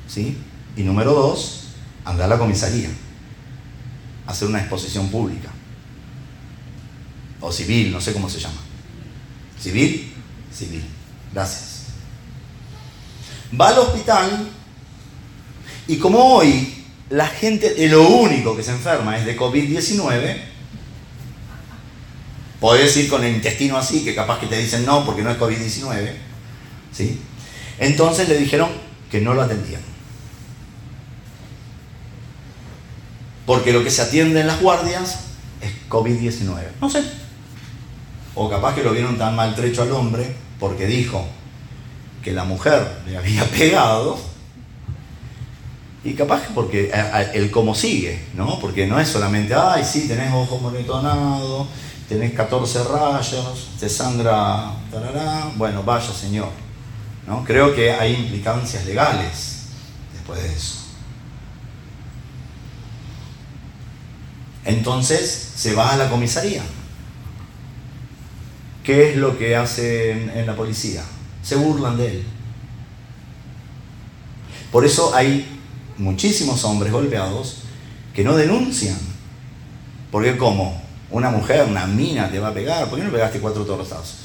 [0.08, 0.38] ¿Sí?
[0.76, 1.70] Y número dos,
[2.06, 2.90] anda a la comisaría.
[4.28, 5.50] Hacer una exposición pública.
[7.42, 8.62] O civil, no sé cómo se llama.
[9.60, 10.14] ¿Civil?
[10.54, 10.84] Civil.
[11.34, 11.86] Gracias.
[13.60, 14.50] Va al hospital
[15.88, 16.74] y como hoy
[17.10, 20.38] la gente, lo único que se enferma es de COVID-19,
[22.60, 25.38] podés ir con el intestino así, que capaz que te dicen no porque no es
[25.38, 26.14] COVID-19,
[26.94, 27.20] ¿sí?
[27.80, 28.70] Entonces le dijeron
[29.12, 29.82] que no lo atendían.
[33.46, 35.20] Porque lo que se atiende en las guardias
[35.62, 36.56] es COVID-19.
[36.80, 37.04] No sé.
[38.36, 41.26] O capaz que lo vieron tan maltrecho al hombre porque dijo
[42.24, 44.18] que la mujer le había pegado.
[46.06, 46.92] Y capaz que porque
[47.34, 48.60] el cómo sigue, ¿no?
[48.60, 51.66] Porque no es solamente, ay, sí, tenés ojo monitonado,
[52.10, 54.72] tenés 14 rayos, te sangra,
[55.56, 56.50] bueno, vaya señor.
[57.28, 57.44] ¿No?
[57.44, 59.66] Creo que hay implicancias legales
[60.14, 60.84] después de eso.
[64.66, 66.64] Entonces se va a la comisaría.
[68.84, 71.04] ¿Qué es lo que hace en, la policía?
[71.42, 72.24] Se burlan de él.
[74.72, 75.60] Por eso hay
[75.98, 77.60] muchísimos hombres golpeados
[78.14, 78.98] que no denuncian.
[80.12, 80.82] Porque como
[81.12, 84.23] una mujer, una mina te va a pegar, ¿por qué no pegaste cuatro tortazos?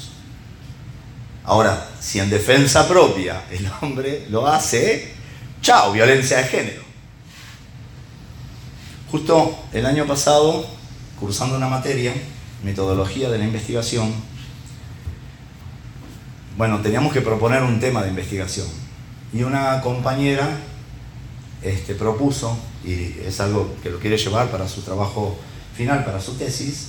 [1.49, 5.15] Ahora, si en defensa propia el hombre lo hace,
[5.63, 6.83] chao, violencia de género.
[9.11, 10.67] Justo el año pasado,
[11.19, 12.13] cursando una materia,
[12.63, 14.13] metodología de la investigación,
[16.59, 18.67] bueno, teníamos que proponer un tema de investigación.
[19.33, 20.51] Y una compañera
[21.63, 25.39] este, propuso, y es algo que lo quiere llevar para su trabajo
[25.75, 26.89] final, para su tesis,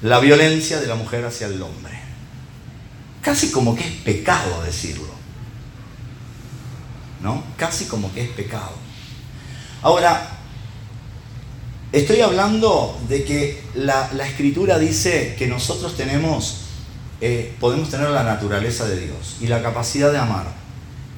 [0.00, 2.07] la violencia de la mujer hacia el hombre
[3.28, 5.12] casi como que es pecado decirlo.
[7.22, 7.42] ¿No?
[7.58, 8.72] Casi como que es pecado.
[9.82, 10.30] Ahora,
[11.92, 16.60] estoy hablando de que la, escritura dice que nosotros tenemos,
[17.20, 20.46] eh, podemos tener la naturaleza de Dios y la capacidad de amar,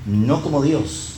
[0.05, 1.12] no como Dios.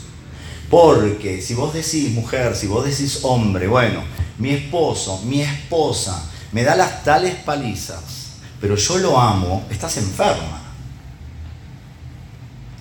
[0.68, 4.02] Porque si vos decís mujer, si vos decís hombre, bueno,
[4.36, 8.02] mi esposo, mi esposa me da las tales palizas,
[8.60, 10.61] pero yo lo amo, estás enferma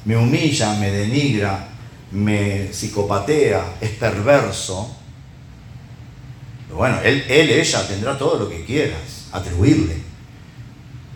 [0.05, 1.67] me humilla, me denigra,
[2.11, 4.95] me psicopatea, es perverso,
[6.73, 9.97] bueno, él, él, ella tendrá todo lo que quieras, atribuirle.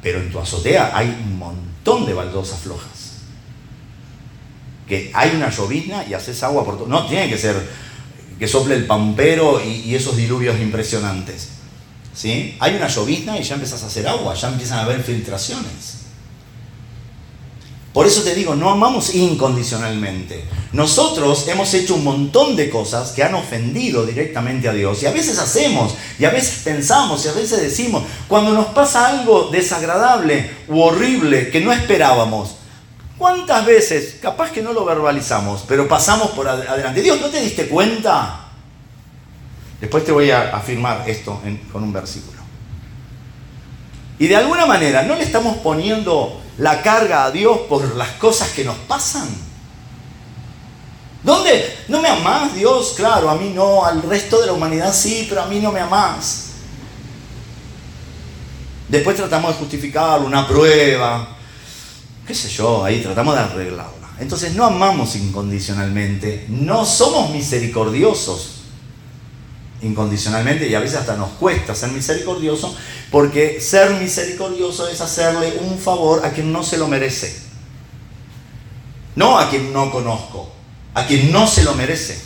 [0.02, 3.14] Pero en tu azotea hay un montón de baldosas flojas.
[4.88, 6.88] Que hay una llovizna y haces agua por todo.
[6.88, 7.56] No tiene que ser
[8.38, 11.50] que sople el pampero y, esos diluvios impresionantes.
[12.14, 12.56] ¿Sí?
[12.60, 15.95] Hay una llovizna y ya empiezas a hacer agua, ya empiezan a haber filtraciones.
[17.96, 20.44] Por eso te digo, no amamos incondicionalmente.
[20.74, 25.02] Nosotros hemos hecho un montón de cosas que han ofendido directamente a Dios.
[25.02, 29.08] Y a veces hacemos, y a veces pensamos, y a veces decimos, cuando nos pasa
[29.08, 32.58] algo desagradable u horrible que no esperábamos,
[33.18, 37.02] ¿cuántas veces, capaz que no lo verbalizamos, pero pasamos por adelante?
[37.02, 38.50] Dios, ¿no te diste cuenta?
[39.80, 41.42] Después te voy a afirmar esto
[41.72, 42.42] con un versículo.
[44.20, 48.50] Y de alguna manera no le estamos poniendo la carga a Dios por las cosas
[48.50, 49.28] que nos pasan?
[51.24, 51.76] ¿Dónde?
[51.88, 52.94] ¿No me amás, Dios?
[52.96, 55.80] Claro, a mí no, al resto de la humanidad sí, pero a mí no me
[55.80, 56.52] amás.
[58.88, 61.36] Después tratamos de justificarlo, una prueba,
[62.28, 64.12] qué sé yo, ahí tratamos de arreglarla.
[64.20, 68.55] Entonces no amamos incondicionalmente, no somos misericordiosos
[69.86, 72.76] incondicionalmente y a veces hasta nos cuesta ser misericordioso
[73.12, 77.40] porque ser misericordioso es hacerle un favor a quien no se lo merece,
[79.16, 80.56] no a quien no conozco
[80.96, 82.20] a quien no se lo merece.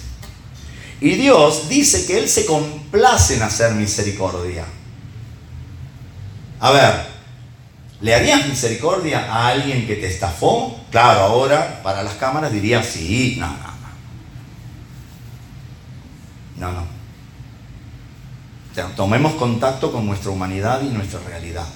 [1.02, 4.66] Y Dios dice que Él se complace en hacer misericordia.
[6.60, 7.06] A ver,
[8.02, 10.80] ¿le harías misericordia a alguien que te estafó?
[10.92, 13.80] Claro, ahora para las cámaras diría sí, no, no, no.
[16.58, 16.99] No, no.
[18.96, 21.68] Tomemos contacto con nuestra humanidad y nuestra realidad.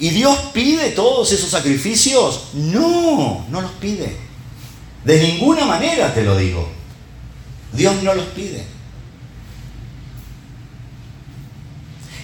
[0.00, 2.50] ¿Y Dios pide todos esos sacrificios?
[2.54, 4.16] No, no los pide.
[5.04, 6.68] De ninguna manera te lo digo.
[7.72, 8.64] Dios no los pide.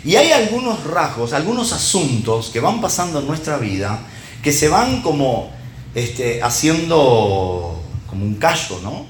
[0.05, 4.01] Y hay algunos rasgos, algunos asuntos que van pasando en nuestra vida
[4.43, 5.51] que se van como
[5.95, 9.07] este, haciendo como un callo, ¿no?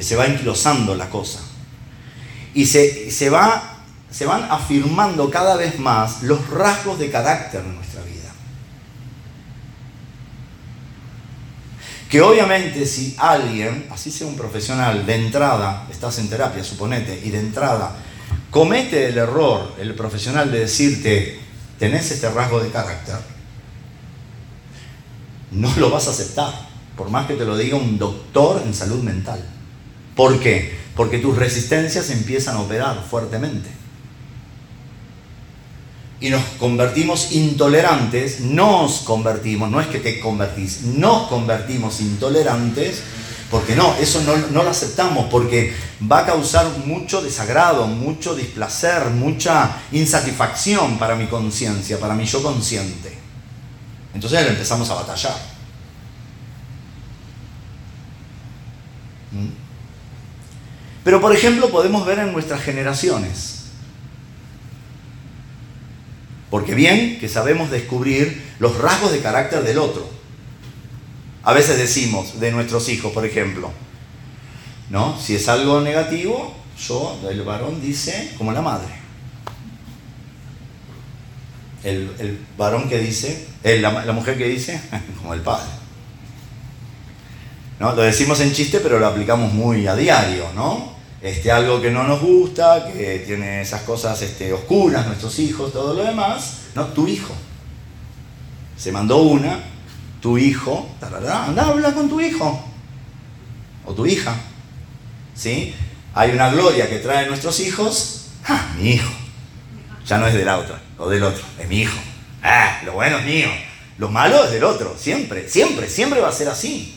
[0.00, 1.40] Que se va enquilosando la cosa.
[2.54, 7.68] Y se, se, va, se van afirmando cada vez más los rasgos de carácter de
[7.68, 8.32] nuestra vida.
[12.08, 17.28] Que obviamente si alguien, así sea un profesional, de entrada, estás en terapia, suponete, y
[17.28, 17.94] de entrada
[18.50, 21.38] comete el error, el profesional, de decirte,
[21.78, 23.18] tenés este rasgo de carácter,
[25.50, 26.54] no lo vas a aceptar,
[26.96, 29.46] por más que te lo diga un doctor en salud mental.
[30.20, 30.70] ¿Por qué?
[30.96, 33.70] Porque tus resistencias empiezan a operar fuertemente
[36.20, 43.02] y nos convertimos intolerantes, nos convertimos, no es que te convertís, nos convertimos intolerantes,
[43.50, 49.74] porque no, eso no, lo aceptamos, porque va a causar mucho desagrado, mucho displacer, mucha
[49.90, 53.16] insatisfacción para mi conciencia, para mi yo consciente.
[54.12, 55.36] Entonces empezamos a batallar.
[59.32, 59.69] ¿Mm?
[61.04, 63.64] Pero por ejemplo podemos ver en nuestras generaciones,
[66.50, 70.08] porque bien que sabemos descubrir los rasgos de carácter del otro.
[71.42, 73.70] A veces decimos de nuestros hijos, por ejemplo,
[74.90, 75.18] ¿no?
[75.18, 76.54] Si es algo negativo,
[76.86, 79.00] yo, el varón dice como la madre.
[81.82, 84.78] El, varón que dice, la, la, mujer que dice,
[85.22, 85.79] como el padre.
[87.80, 91.00] Lo decimos en chiste, pero lo aplicamos muy a diario, ¿no?
[91.22, 95.94] este, algo que no nos gusta, que tiene esas cosas este, oscuras, nuestros hijos, todo
[95.94, 97.34] lo demás, no, tu hijo.
[98.76, 99.60] Se mandó una,
[100.20, 102.64] tu hijo, anda, habla con tu hijo,
[103.84, 104.34] o tu hija,
[105.34, 105.74] ¿sí?
[106.14, 109.12] Hay una gloria que trae nuestros hijos, ¡ah, mi hijo!
[110.06, 111.98] Ya no es de la otra, o del otro, es mi hijo.
[112.42, 113.48] ¡Ah, lo bueno es mío!
[113.98, 116.96] Lo malo es del otro, siempre, siempre, siempre va a ser así.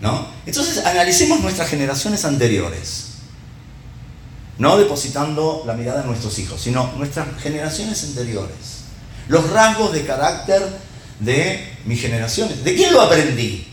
[0.00, 0.26] ¿No?
[0.46, 3.06] Entonces analicemos nuestras generaciones anteriores.
[4.58, 8.84] No depositando la mirada en nuestros hijos, sino nuestras generaciones anteriores.
[9.28, 10.62] Los rasgos de carácter
[11.18, 12.64] de mis generaciones.
[12.64, 13.66] ¿De quién lo aprendí?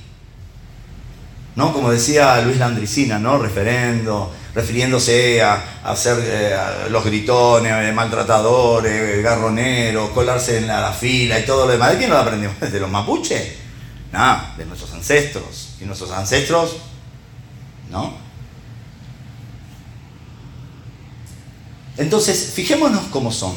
[1.56, 1.74] ¿No?
[1.74, 3.38] Como decía Luis Landricina, ¿no?
[3.38, 6.56] Referendo, refiriéndose a, hacer eh,
[6.90, 11.92] los gritones, eh, maltratadores, garroneros, colarse en la, fila y todo lo demás.
[11.92, 12.60] ¿De quién lo aprendimos?
[12.72, 13.67] ¿De los mapuches?
[14.12, 16.78] No, de nuestros ancestros y nuestros ancestros,
[17.92, 18.14] ¿no?
[21.98, 23.56] Entonces, fijémonos cómo son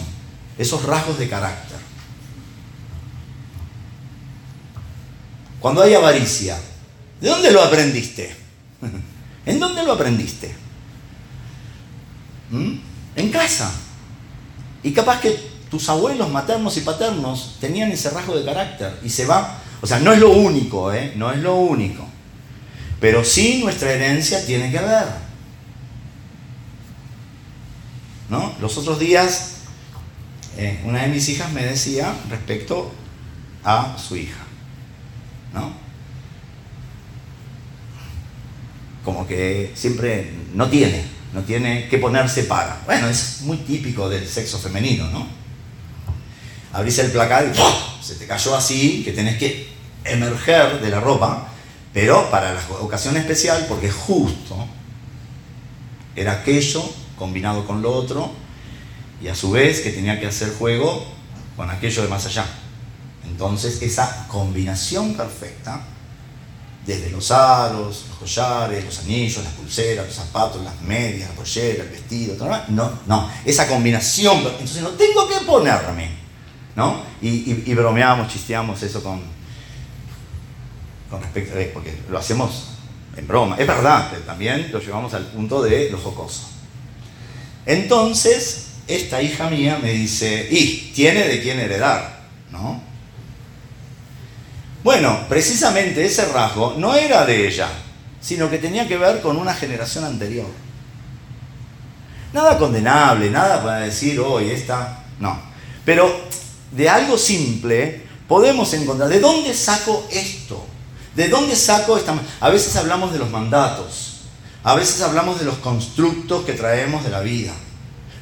[0.59, 1.79] esos rasgos de carácter.
[5.61, 6.59] Cuando hay avaricia,
[7.21, 8.35] ¿de dónde lo aprendiste?
[9.47, 10.55] ¿En dónde lo aprendiste?
[12.51, 12.77] ¿Mm?
[13.17, 13.71] En casa.
[14.83, 19.27] Y capaz que tus abuelos maternos y paternos tenían ese rasgo de carácter y se
[19.27, 19.60] va.
[19.83, 21.13] O sea, no es lo único, ¿eh?
[21.17, 22.07] No es lo único.
[23.01, 25.07] Pero sí nuestra herencia tiene que ver.
[28.29, 28.55] ¿No?
[28.61, 29.55] Los otros días,
[30.57, 32.93] eh, una de mis hijas me decía respecto
[33.65, 34.45] a su hija.
[35.55, 35.73] ¿No?
[39.05, 41.03] Como que siempre no tiene,
[41.33, 42.83] no tiene que ponerse para.
[42.85, 45.27] Bueno, es muy típico del sexo femenino, ¿no?
[46.73, 49.70] Abrís el placar y se te cayó así, que tenés que
[50.05, 51.51] emerger de la ropa
[51.93, 54.57] pero para la ocasión especial, porque justo
[56.15, 56.83] era aquello
[57.17, 58.31] combinado con lo otro
[59.21, 61.05] y a su vez que tenía que hacer juego
[61.57, 62.47] con aquello de más allá.
[63.25, 65.83] Entonces esa combinación perfecta,
[66.87, 71.83] desde los aros, los collares, los anillos, las pulseras, los zapatos, las medias, la pollera,
[71.83, 72.37] el vestido,
[72.69, 76.09] no, no, esa combinación, entonces no tengo que ponerme,
[76.75, 77.03] ¿no?
[77.21, 79.21] Y, y, bromeamos, chisteamos eso con,
[81.11, 82.69] con respecto, a, porque lo hacemos
[83.17, 86.49] en broma, es verdad, también lo llevamos al punto de lo jocoso.
[87.67, 92.81] Entonces, esta hija mía me dice, y tiene de quién heredar, ¿no?
[94.83, 97.69] Bueno, precisamente ese rasgo no era de ella,
[98.21, 100.47] sino que tenía que ver con una generación anterior.
[102.33, 105.39] Nada condenable, nada para decir, hoy esta, no.
[105.85, 106.21] Pero
[106.71, 110.70] de algo simple podemos encontrar, ¿de dónde saco esto?
[111.15, 112.15] ¿De dónde saco esta...
[112.41, 114.21] A veces hablamos de los mandatos,
[114.63, 117.53] a veces hablamos de los constructos que traemos de la vida.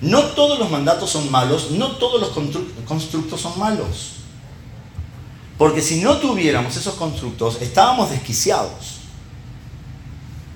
[0.01, 2.31] No todos los mandatos son malos, no todos los
[2.85, 4.13] constructos son malos.
[5.59, 8.99] Porque si no tuviéramos esos constructos, estábamos desquiciados.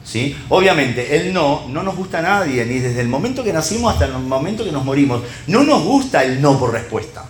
[0.04, 0.36] ¿Sí?
[0.48, 4.04] Obviamente, el no no nos gusta a nadie, ni desde el momento que nacimos hasta
[4.04, 5.22] el momento que nos morimos.
[5.48, 7.24] No nos gusta el no por respuesta.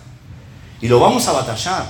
[0.82, 1.86] Y lo vamos a batallar.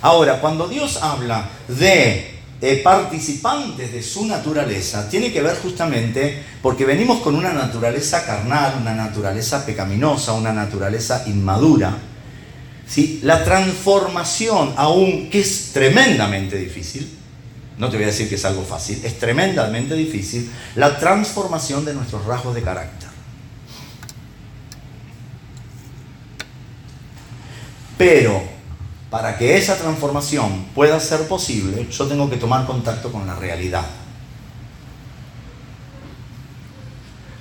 [0.00, 6.84] Ahora, cuando Dios habla de eh, participantes de su naturaleza tiene que ver justamente porque
[6.84, 11.96] venimos con una naturaleza carnal, una naturaleza pecaminosa, una naturaleza inmadura.
[12.86, 13.20] ¿sí?
[13.22, 17.16] La transformación, aún que es tremendamente difícil,
[17.78, 21.94] no te voy a decir que es algo fácil, es tremendamente difícil, la transformación de
[21.94, 23.08] nuestros rasgos de carácter.
[27.96, 28.57] Pero
[29.10, 33.86] para que esa transformación pueda ser posible, yo tengo que tomar contacto con la realidad.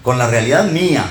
[0.02, 1.06] Con la realidad mía.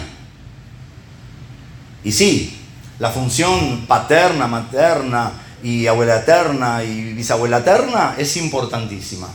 [2.03, 2.59] Y sí,
[2.99, 5.33] la función paterna, materna
[5.63, 9.29] y abuela eterna y bisabuela eterna es importantísima.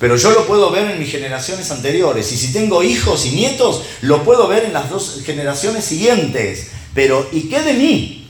[0.00, 2.32] Pero yo lo puedo ver en mis generaciones anteriores.
[2.32, 6.72] Y si tengo hijos y nietos, lo puedo ver en las dos generaciones siguientes.
[6.94, 8.23] Pero ¿y qué de mí?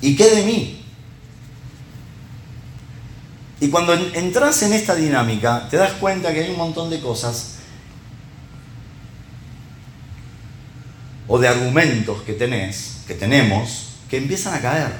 [0.00, 0.82] ¿Y qué de mí?
[3.60, 7.56] Y cuando entras en esta dinámica, te das cuenta que hay un montón de cosas
[11.28, 14.92] o de argumentos que tenés, que tenemos, que empiezan a caer.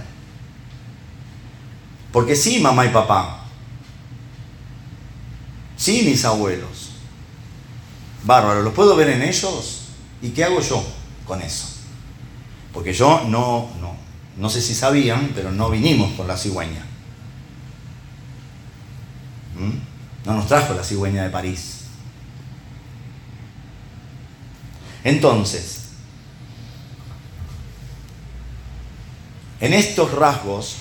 [2.13, 3.45] Porque sí, mamá y papá,
[5.77, 6.91] sí, mis abuelos,
[8.25, 9.87] bárbaro, ¿lo puedo ver en ellos?
[10.21, 10.85] ¿Y qué hago yo
[11.27, 11.67] con eso?
[12.75, 13.97] Porque yo no, no,
[14.41, 16.83] no sé si sabían, pero no vinimos con la cigüeña.
[19.55, 20.27] ¿Mm?
[20.27, 21.85] No nos trajo la cigüeña de París.
[25.05, 25.91] Entonces,
[29.61, 30.77] en estos rasgos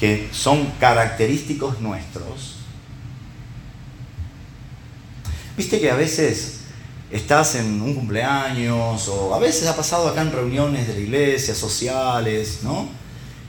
[0.00, 2.56] que son característicos nuestros,
[5.54, 6.61] viste que a veces
[7.12, 11.54] estás en un cumpleaños o a veces ha pasado acá en reuniones de la iglesia,
[11.54, 12.88] sociales, ¿no?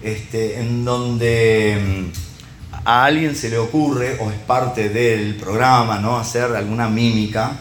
[0.04, 6.18] Este, en donde mm, a alguien se le ocurre o es parte del programa, ¿no?
[6.18, 7.58] Hacer alguna mímica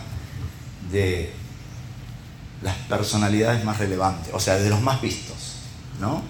[0.90, 1.32] de
[2.62, 5.54] las personalidades más relevantes, o sea, de los más vistos,
[6.00, 6.22] ¿no?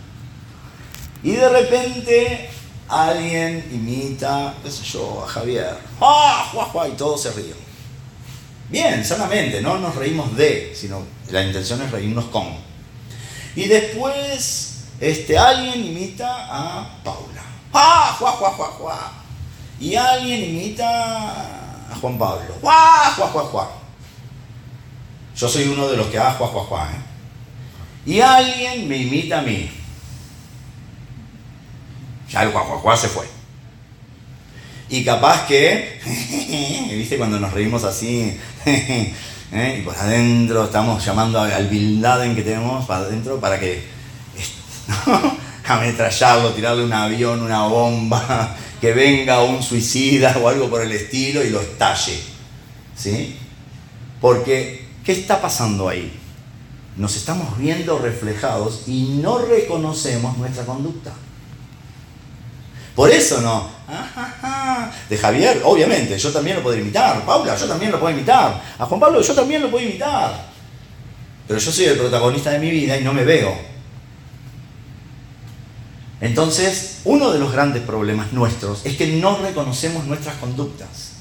[1.22, 2.50] Y de repente
[2.88, 6.44] alguien imita, qué sé yo, a Javier, ¡Ah,
[6.90, 7.71] y todos se ríen.
[8.72, 12.48] Bien, sanamente, no nos reímos de, sino la intención es reírnos con.
[13.54, 17.42] Y después este, alguien imita a Paula.
[17.74, 18.16] ¡Ah!
[18.18, 19.12] ¡Juá, juá, juá, juá!
[19.78, 22.54] Y alguien imita a Juan Pablo.
[22.62, 23.70] ¡Juá, juá, juá!
[25.36, 26.90] Yo soy uno de los que ah, juá, juá, juá.
[26.92, 28.10] ¿eh?
[28.10, 29.70] Y alguien me imita a mí.
[32.30, 33.41] Ya el juá, juá, juá se fue.
[34.92, 35.98] Y capaz que,
[36.94, 37.16] ¿viste?
[37.16, 38.36] Cuando nos reímos así,
[38.66, 39.76] ¿eh?
[39.78, 42.02] y por adentro estamos llamando al Bin
[42.34, 43.82] que tenemos para adentro para que
[45.66, 51.42] ametrallarlo, tirarle un avión, una bomba, que venga un suicida o algo por el estilo
[51.42, 52.20] y lo estalle.
[52.94, 53.36] ¿Sí?
[54.20, 56.12] Porque, ¿qué está pasando ahí?
[56.98, 61.14] Nos estamos viendo reflejados y no reconocemos nuestra conducta.
[62.94, 63.70] Por eso no.
[65.08, 67.24] De Javier, obviamente, yo también lo puedo imitar.
[67.24, 68.62] Paula, yo también lo puedo imitar.
[68.78, 70.52] A Juan Pablo, yo también lo puedo imitar.
[71.48, 73.72] Pero yo soy el protagonista de mi vida y no me veo.
[76.20, 81.12] Entonces, uno de los grandes problemas nuestros es que no reconocemos nuestras conductas.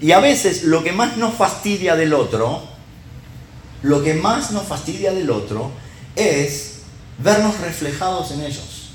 [0.00, 2.62] Y a veces lo que más nos fastidia del otro,
[3.82, 5.70] lo que más nos fastidia del otro
[6.16, 6.73] es
[7.18, 8.90] vernos reflejados en ellos.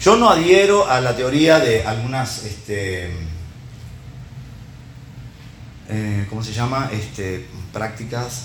[0.00, 3.10] Yo no adhiero a la teoría de algunas, este,
[5.88, 6.90] eh, ¿cómo se llama?
[6.92, 8.44] Este, prácticas,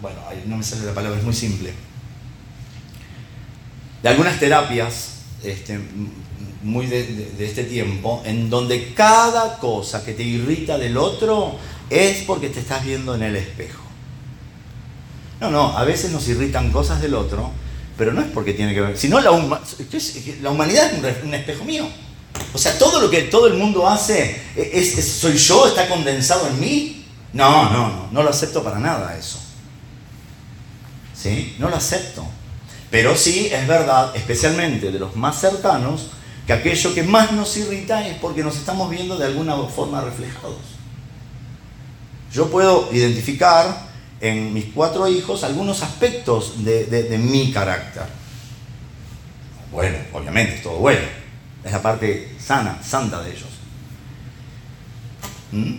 [0.00, 1.72] bueno, no me sale la palabra, es muy simple.
[4.02, 5.78] De algunas terapias este,
[6.62, 11.56] muy de, este tiempo, en donde cada cosa que te irrita del otro
[11.90, 13.82] es porque te estás viendo en el espejo.
[15.40, 17.52] No, no, a veces nos irritan cosas del otro,
[17.96, 21.88] pero no es porque tiene que ver, sino la, humanidad es un, espejo mío.
[22.52, 25.66] O sea, todo lo que todo el mundo hace, es, ¿soy yo?
[25.66, 27.06] ¿Está condensado en mí?
[27.32, 29.38] No, no, no, no lo acepto para nada eso.
[31.14, 31.56] ¿Sí?
[31.58, 32.26] No lo acepto.
[32.90, 36.08] Pero sí es verdad, especialmente de los más cercanos,
[36.46, 40.56] que aquello que más nos irrita es porque nos estamos viendo de alguna forma reflejados.
[42.32, 43.85] Yo puedo identificar
[44.20, 48.04] en mis cuatro hijos algunos aspectos de, mi carácter.
[49.70, 51.00] Bueno, obviamente, es todo bueno.
[51.64, 53.48] Es la parte sana, santa de ellos.
[55.52, 55.74] ¿Mm?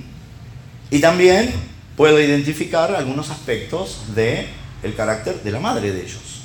[0.92, 1.54] Y también
[1.96, 4.48] puedo identificar algunos aspectos del
[4.84, 6.44] el carácter de la madre de ellos.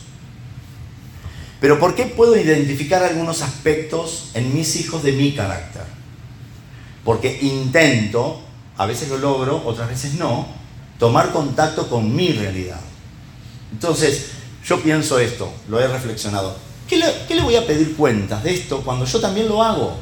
[1.61, 5.85] Pero ¿por qué puedo identificar algunos aspectos en mis hijos de mi carácter?
[7.05, 8.43] Porque intento,
[8.77, 10.62] a veces lo logro, otras veces no,
[11.03, 12.79] tomar contacto con mi realidad.
[13.73, 14.27] Entonces,
[14.65, 16.57] yo pienso esto, lo he reflexionado.
[16.89, 19.97] ¿Qué le, voy a pedir cuentas de esto cuando yo también lo hago?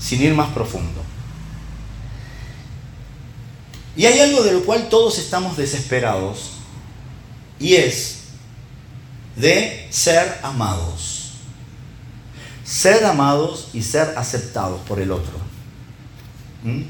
[0.00, 1.00] Sin ir más profundo.
[3.96, 6.54] Y hay algo de lo cual todos estamos desesperados
[7.60, 8.22] y es
[9.36, 11.34] de ser amados.
[12.64, 15.47] Ser amados y ser aceptados por el otro.
[16.62, 16.82] ¿Mm?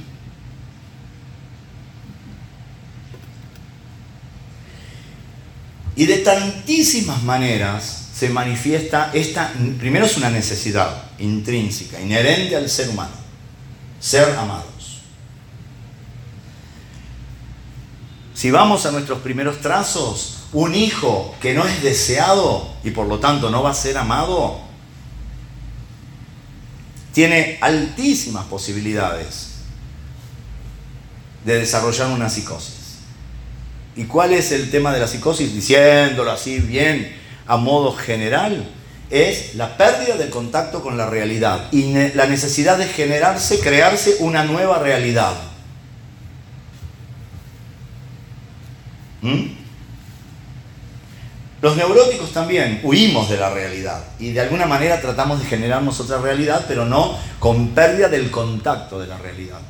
[5.98, 12.88] Y de tantísimas maneras se manifiesta esta, primero es una necesidad intrínseca, inherente al ser
[12.88, 13.14] humano,
[13.98, 15.02] ser amados.
[18.32, 23.18] Si vamos a nuestros primeros trazos, un hijo que no es deseado y por lo
[23.18, 24.60] tanto no va a ser amado,
[27.12, 29.47] tiene altísimas posibilidades
[31.48, 32.98] de desarrollar una psicosis.
[33.96, 35.54] ¿Y cuál es el tema de la psicosis?
[35.54, 38.68] Diciéndolo así bien a modo general,
[39.08, 44.44] es la pérdida del contacto con la realidad y la necesidad de generarse, crearse una
[44.44, 45.32] nueva realidad.
[49.22, 49.44] ¿Mm?
[51.62, 56.18] Los neuróticos también huimos de la realidad y de alguna manera tratamos de generarnos otra
[56.18, 59.60] realidad, pero no con pérdida del contacto de la realidad.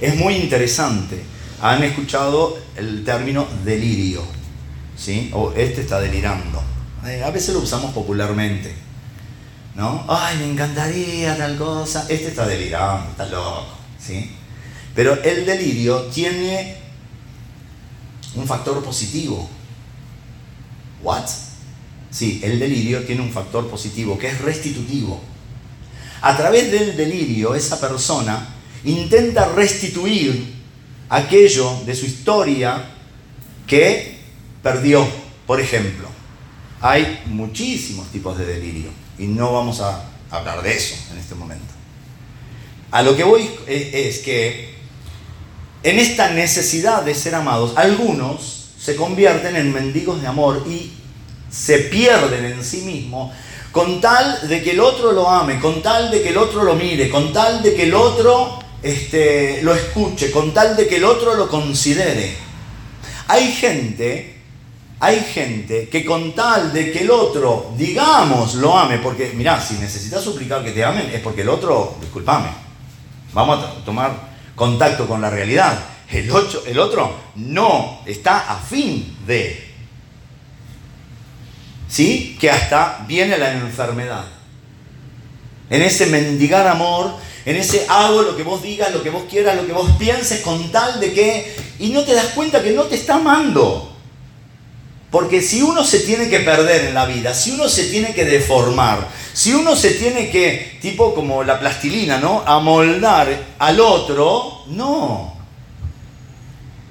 [0.00, 1.22] Es muy interesante.
[1.60, 4.22] Han escuchado el término delirio,
[4.96, 5.30] ¿sí?
[5.34, 6.62] O este está delirando.
[7.06, 8.74] Eh, a veces lo usamos popularmente,
[9.74, 10.04] ¿no?
[10.08, 12.06] Ay, me encantaría tal cosa.
[12.08, 14.30] Este está delirando, está loco, ¿sí?
[14.94, 16.76] Pero el delirio tiene
[18.34, 19.48] un factor positivo
[21.02, 21.28] ¿What?
[22.10, 25.20] Sí, el delirio tiene un factor positivo, que es restitutivo.
[26.22, 30.54] A través del delirio, esa persona intenta restituir
[31.08, 32.84] aquello de su historia
[33.66, 34.18] que
[34.62, 35.06] perdió.
[35.46, 36.08] Por ejemplo,
[36.80, 41.74] hay muchísimos tipos de delirio y no vamos a hablar de eso en este momento.
[42.90, 44.74] A lo que voy es que
[45.82, 50.92] en esta necesidad de ser amados, algunos se convierten en mendigos de amor y
[51.50, 53.32] se pierden en sí mismos
[53.72, 56.74] con tal de que el otro lo ame, con tal de que el otro lo
[56.74, 61.04] mire, con tal de que el otro este, lo escuche, con tal de que el
[61.04, 62.36] otro lo considere.
[63.28, 64.40] Hay gente,
[65.00, 69.74] hay gente que con tal de que el otro, digamos, lo ame, porque mirá, si
[69.74, 72.48] necesitas suplicar que te amen es porque el otro, discúlpame,
[73.32, 75.78] vamos a tomar contacto con la realidad
[76.10, 76.32] el,
[76.66, 79.66] el otro no está a fin de.
[81.88, 82.36] ¿Sí?
[82.40, 84.24] Que hasta viene la enfermedad.
[85.70, 87.14] En ese mendigar amor,
[87.48, 90.42] en ese hago lo que vos digas, lo que vos quieras, lo que vos pienses
[90.42, 91.56] con tal de que...
[91.78, 93.90] Y no te das cuenta que no te está amando.
[95.10, 98.26] Porque si uno se tiene que perder en la vida, si uno se tiene que
[98.26, 102.42] deformar, si uno se tiene que, tipo como la plastilina, ¿no?
[102.44, 105.34] Amoldar al otro, no.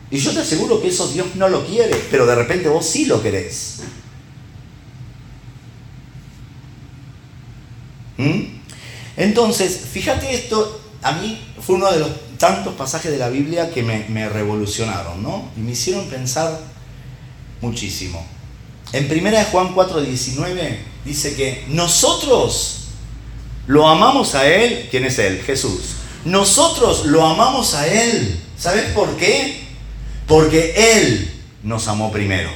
[0.09, 3.05] Y yo te aseguro que eso Dios no lo quiere, pero de repente vos sí
[3.05, 3.81] lo querés.
[8.17, 8.56] ¿Mm?
[9.17, 13.83] Entonces, fíjate esto, a mí fue uno de los tantos pasajes de la Biblia que
[13.83, 15.49] me, me revolucionaron, ¿no?
[15.57, 16.59] Y me hicieron pensar
[17.61, 18.25] muchísimo.
[18.93, 22.77] En 1 Juan 4, 19 dice que nosotros
[23.65, 24.87] lo amamos a Él.
[24.89, 25.41] ¿Quién es Él?
[25.43, 25.95] Jesús.
[26.23, 28.39] Nosotros lo amamos a Él.
[28.57, 29.63] ¿Sabes por qué?
[30.27, 31.31] Porque Él
[31.63, 32.49] nos amó primero.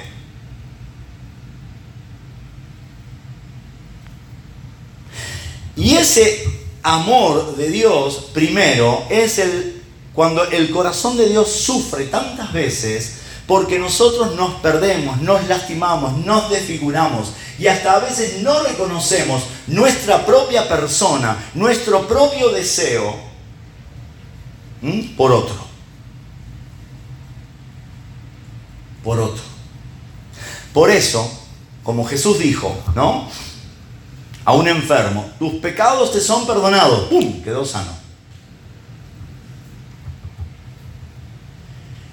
[5.81, 6.47] Y ese
[6.83, 9.81] amor de Dios primero es el
[10.13, 13.13] cuando el corazón de Dios sufre tantas veces
[13.47, 20.23] porque nosotros nos perdemos, nos lastimamos, nos desfiguramos y hasta a veces no reconocemos nuestra
[20.23, 23.15] propia persona, nuestro propio deseo
[25.17, 25.55] por otro.
[29.03, 29.43] Por otro.
[30.73, 31.27] Por eso,
[31.81, 33.27] como Jesús dijo, ¿no?
[34.51, 37.07] A un enfermo, tus pecados te son perdonados.
[37.07, 37.41] ¡Pum!
[37.41, 37.89] Quedó sano.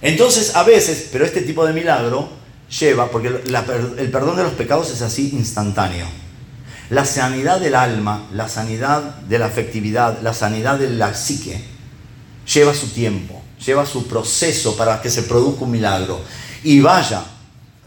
[0.01, 2.29] Entonces, a veces, pero este tipo de milagro
[2.79, 6.07] lleva, porque el perdón de los pecados es así instantáneo.
[6.91, 11.61] La sanidad del alma, la sanidad de la afectividad, la sanidad de la psique,
[12.55, 16.21] lleva su tiempo, lleva su proceso para que se produzca un milagro.
[16.63, 17.21] Y vaya,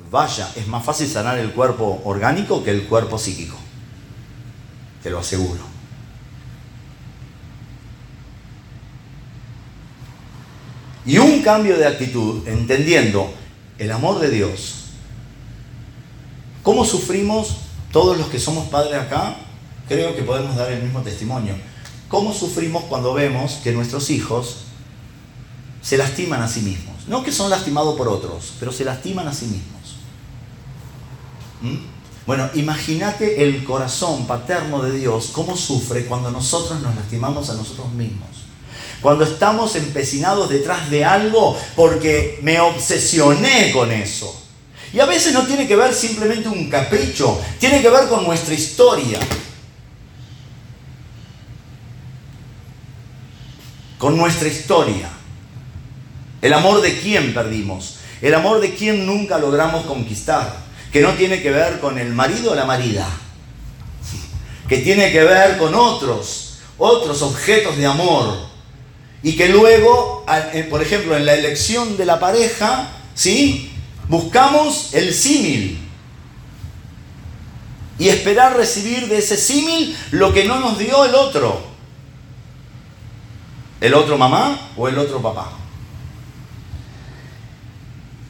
[0.09, 3.55] vaya, es más fácil sanar el cuerpo orgánico que el cuerpo psíquico.
[5.03, 5.71] Te lo aseguro.
[11.05, 13.33] Y un cambio de actitud, entendiendo
[13.79, 14.75] el amor de Dios.
[16.61, 17.57] ¿Cómo sufrimos
[17.91, 19.35] todos los que somos padres acá?
[19.87, 21.55] Creo que podemos dar el mismo testimonio.
[22.07, 24.57] ¿Cómo sufrimos cuando vemos que nuestros hijos
[25.81, 27.07] se lastiman a sí mismos?
[27.07, 29.95] No que son lastimados por otros, pero se lastiman a sí mismos.
[31.61, 32.00] ¿Mm?
[32.25, 37.91] Bueno, imagínate el corazón paterno de Dios, cómo sufre cuando nosotros nos lastimamos a nosotros
[37.93, 38.29] mismos.
[39.01, 44.39] Cuando estamos empecinados detrás de algo porque me obsesioné con eso.
[44.93, 48.53] Y a veces no tiene que ver simplemente un capricho, tiene que ver con nuestra
[48.53, 49.19] historia.
[53.97, 55.09] Con nuestra historia.
[56.41, 57.97] El amor de quién perdimos.
[58.21, 60.70] El amor de quién nunca logramos conquistar.
[60.91, 63.07] Que no tiene que ver con el marido o la marida.
[64.67, 68.51] Que tiene que ver con otros, otros objetos de amor
[69.23, 73.71] y que luego, eh, por ejemplo, en la elección de la pareja, ¿sí?
[74.07, 75.79] Buscamos el símil.
[77.99, 81.61] Y esperar recibir de ese símil lo que no nos dio el otro.
[83.79, 85.51] El otro mamá o el otro papá.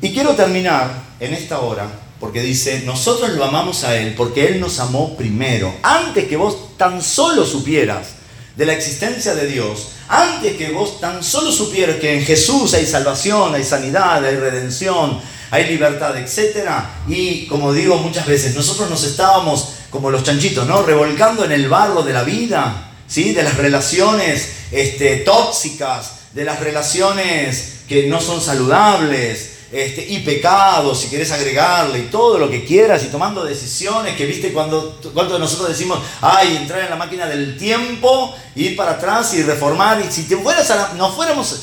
[0.01, 0.91] Y quiero terminar
[1.22, 1.88] en esta hora
[2.22, 6.78] porque dice, nosotros lo amamos a Él porque Él nos amó primero, antes que vos
[6.78, 8.09] tan solo supieras
[8.55, 12.86] de la existencia de Dios, antes que vos tan solo supieras que en Jesús hay
[12.86, 15.19] salvación, hay sanidad, hay redención,
[15.49, 16.69] hay libertad, etc.
[17.07, 20.84] Y como digo muchas veces, nosotros nos estábamos como los chanchitos, ¿no?
[20.84, 23.34] Revolcando en el barro de la vida, ¿sí?
[23.34, 30.99] De las relaciones este, tóxicas, de las relaciones que no son saludables, este, y pecados,
[30.99, 34.99] si quieres agregarle, y todo lo que quieras, y tomando decisiones, que viste cuando,
[35.39, 40.11] nosotros decimos, ay, entrar en la máquina del tiempo, ir para atrás y reformar, y
[40.11, 41.61] si te fueras a nos fuéramos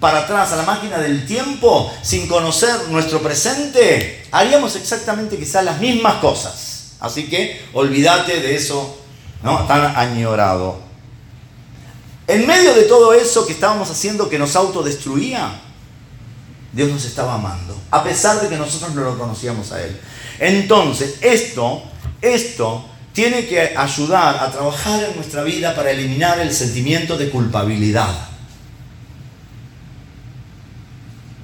[0.00, 5.78] para atrás a la máquina del tiempo sin conocer nuestro presente, haríamos exactamente quizás las
[5.78, 6.94] mismas cosas.
[7.00, 8.98] Así que olvídate de eso
[9.42, 9.66] ¿no?
[9.66, 10.80] tan añorado.
[12.26, 15.60] En medio de todo eso que estábamos haciendo que nos autodestruía,
[16.72, 20.00] Dios nos estaba amando, a pesar de que nosotros no lo conocíamos a Él.
[20.38, 21.82] Entonces, esto,
[22.22, 28.28] esto tiene que ayudar a trabajar en nuestra vida para eliminar el sentimiento de culpabilidad.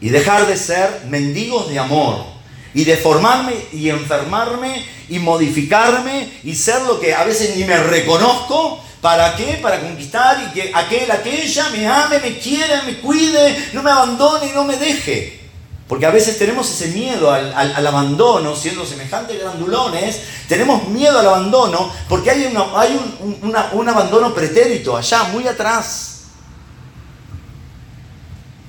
[0.00, 2.24] Y dejar de ser mendigos de amor.
[2.72, 8.82] Y deformarme y enfermarme y modificarme y ser lo que a veces ni me reconozco
[9.00, 9.58] ¿Para qué?
[9.62, 14.48] Para conquistar y que aquel, aquella me ame, me quiera, me cuide, no me abandone
[14.48, 15.38] y no me deje.
[15.86, 21.90] Porque a veces tenemos ese miedo al, abandono, siendo semejantes grandulones, tenemos miedo al abandono
[22.08, 23.00] porque hay, hay
[23.72, 26.24] un, abandono pretérito allá, muy atrás.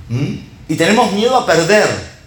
[0.08, 0.36] ¿Mm?
[0.70, 2.19] Y tenemos miedo a perder.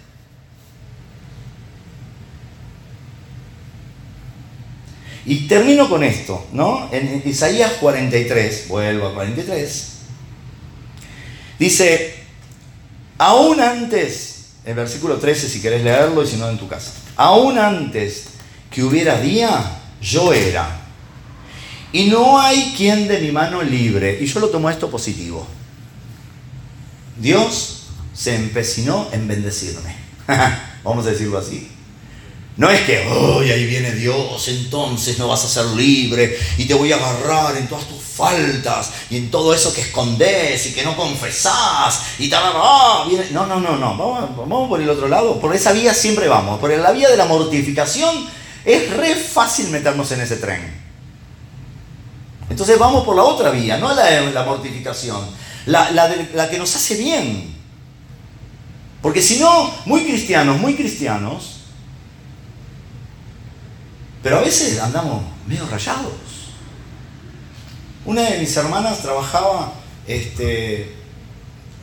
[5.25, 6.89] Y termino con esto, ¿no?
[6.91, 9.87] En Isaías 43, vuelvo a 43,
[11.59, 12.15] dice,
[13.17, 17.57] aún antes, el versículo 13 si querés leerlo y si no en tu casa, aún
[17.57, 18.25] antes
[18.69, 20.81] que hubiera día, yo era.
[21.93, 24.17] Y no hay quien de mi mano libre.
[24.19, 25.47] Y yo lo tomo esto positivo.
[27.19, 29.95] Dios se empecinó en bendecirme.
[30.83, 31.69] Vamos a decirlo así.
[32.55, 36.75] No es que, hoy ahí viene Dios, entonces no vas a ser libre y te
[36.75, 40.83] voy a agarrar en todas tus faltas y en todo eso que escondes y que
[40.83, 45.55] no confesás y tal, ah, no, no, no, no, vamos, por el otro lado, por
[45.55, 48.29] esa vía siempre vamos, por la vía de la mortificación
[48.63, 50.83] es re fácil meternos en ese tren.
[52.51, 55.27] Entonces vamos por la otra vía, no la la mortificación,
[55.65, 57.51] la, la que nos hace bien.
[59.01, 61.52] Porque si no, muy cristianos, muy cristianos,
[64.23, 66.13] pero a veces andamos medio rayados.
[68.05, 69.73] Una de mis hermanas trabajaba,
[70.07, 70.95] este,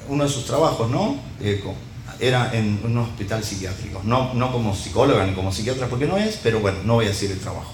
[0.08, 1.16] uno de sus trabajos, ¿no?
[1.40, 1.62] Eh,
[2.18, 4.00] era en un hospital psiquiátrico.
[4.04, 7.08] No, no como psicóloga ni como psiquiatra, porque no es, pero bueno, no voy a
[7.08, 7.72] decir el trabajo.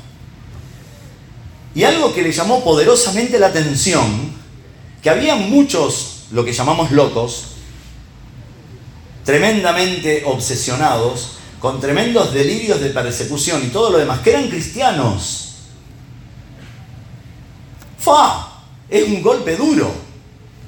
[1.75, 4.33] Y algo que le llamó poderosamente la atención,
[5.03, 7.49] que había muchos, lo que llamamos locos,
[9.25, 11.37] tremendamente obsesionados
[11.67, 15.55] con tremendos delirios de persecución y todo lo demás, que eran cristianos.
[17.99, 18.62] ¡Fa!
[18.89, 19.93] Es un golpe duro.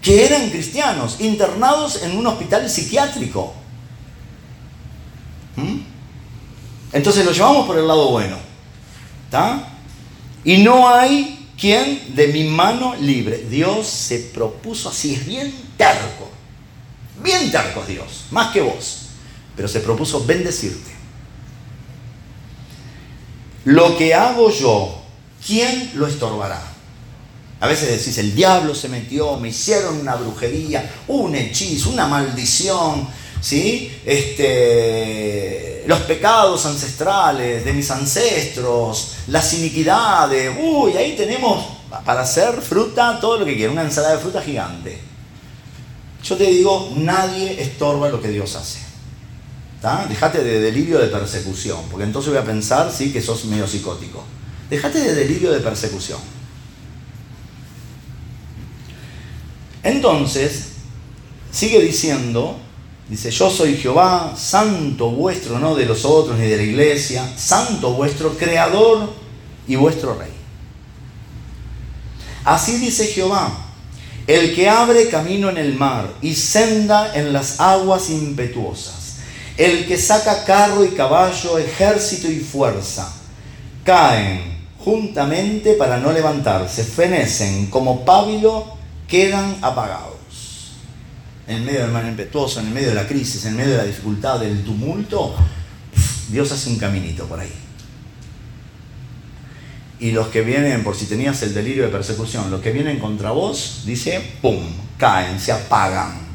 [0.03, 3.55] Que eran cristianos, internados en un hospital psiquiátrico.
[5.55, 5.77] ¿Mm?
[6.95, 8.37] Entonces lo llevamos por el lado bueno.
[9.27, 9.69] ¿Está?
[10.43, 13.47] Y no hay quien de mi mano libre.
[13.49, 16.29] Dios se propuso así, es bien terco.
[17.23, 18.98] Bien terco Dios, más que vos
[19.59, 20.93] pero se propuso bendecirte.
[23.65, 25.03] Lo que hago yo,
[25.45, 26.63] ¿quién lo estorbará?
[27.59, 33.09] A veces decís, el diablo se metió, me hicieron una brujería, un hechizo, una maldición,
[33.41, 33.93] ¿sí?
[34.07, 41.67] Este, los pecados ancestrales de mis ancestros, las iniquidades, uy, ahí tenemos
[42.05, 45.01] para hacer fruta todo lo que quiera, una ensalada de fruta gigante.
[46.23, 48.88] Yo te digo, nadie estorba lo que Dios hace.
[49.81, 54.25] Dejate de delirio de persecución, porque entonces voy a pensar, sí, que sos medio psicótico.
[54.69, 56.19] Dejate de delirio de persecución.
[59.85, 60.73] Entonces,
[61.53, 62.59] sigue diciendo,
[63.09, 67.93] dice, yo soy Jehová, santo vuestro, no de los otros ni de la iglesia, santo
[67.93, 69.15] vuestro, creador
[69.69, 70.33] y vuestro rey.
[72.45, 73.57] Así dice Jehová,
[74.27, 78.98] el que abre camino en el mar y senda en las aguas impetuosas
[79.59, 83.13] el que saca carro y caballo, ejército y fuerza,
[83.85, 88.77] caen juntamente para no levantarse, fenecen como pábilo,
[89.09, 90.15] quedan apagados.
[91.49, 94.39] En medio del mar impetuoso, en medio de la crisis, en medio de la dificultad,
[94.39, 95.35] del tumulto,
[96.29, 97.53] Dios hace un caminito por ahí.
[99.99, 103.33] Y los que vienen, por si tenías el delirio de persecución, los que vienen contra
[103.33, 104.63] vos, dice, ¡pum!,
[104.99, 106.28] caen, se apagan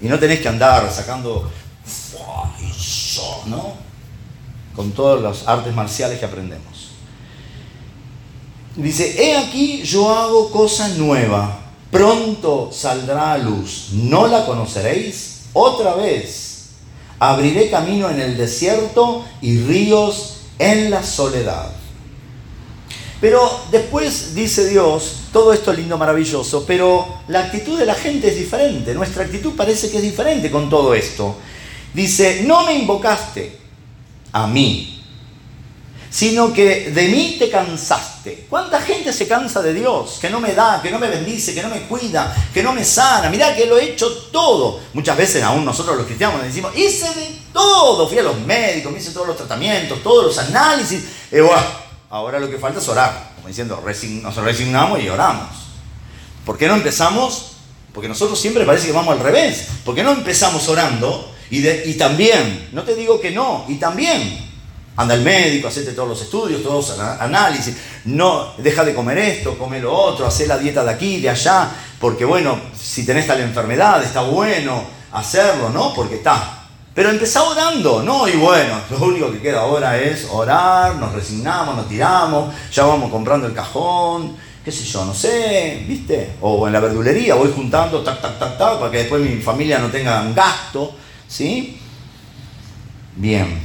[0.00, 1.50] y no tenés que andar sacando,
[3.46, 3.74] ¿no?
[4.74, 6.90] Con todas las artes marciales que aprendemos.
[8.76, 15.42] Dice, he aquí yo hago cosa nueva, pronto saldrá a luz, ¿no la conoceréis?
[15.52, 16.70] Otra vez,
[17.20, 21.70] abriré camino en el desierto y ríos en la soledad.
[23.20, 23.40] Pero
[23.70, 28.94] después dice Dios, todo esto lindo, maravilloso, pero la actitud de la gente es diferente,
[28.94, 31.36] nuestra actitud parece que es diferente con todo esto.
[31.92, 33.58] Dice, no me invocaste
[34.30, 35.02] a mí,
[36.08, 38.46] sino que de mí te cansaste.
[38.48, 40.18] ¿Cuánta gente se cansa de Dios?
[40.20, 42.84] Que no me da, que no me bendice, que no me cuida, que no me
[42.84, 43.28] sana.
[43.28, 44.78] Mirá que lo he hecho todo.
[44.92, 48.08] Muchas veces aún nosotros los cristianos decimos, hice de todo.
[48.08, 51.02] Fui a los médicos, me hice todos los tratamientos, todos los análisis.
[51.32, 51.38] Y,
[52.08, 53.82] Ahora lo que falta es orar, diciendo,
[54.22, 55.48] nos resignamos y oramos.
[56.44, 57.52] ¿Por qué no empezamos?
[57.92, 59.68] Porque nosotros siempre parece que vamos al revés.
[59.84, 61.32] ¿Por qué no empezamos orando?
[61.50, 64.38] Y, y también, no te digo que no, y también,
[64.96, 69.58] anda al médico, hacete todos los estudios, todos los análisis, no, deja de comer esto,
[69.58, 73.40] come lo otro, hace la dieta de aquí, de allá, porque bueno, si tenés tal
[73.40, 75.94] enfermedad, está bueno hacerlo, ¿no?
[75.94, 76.53] Porque está,
[76.94, 78.28] pero empezá orando, ¿no?
[78.28, 83.10] Y bueno, lo único que queda ahora es orar, nos resignamos, nos tiramos, ya vamos
[83.10, 86.36] comprando el cajón, qué sé yo, no sé, ¿viste?
[86.40, 89.80] O en la verdulería voy juntando, tac, tac, tac, tac, para que después mi familia
[89.80, 90.94] no tenga gasto,
[91.26, 91.80] ¿sí?
[93.16, 93.58] Bien,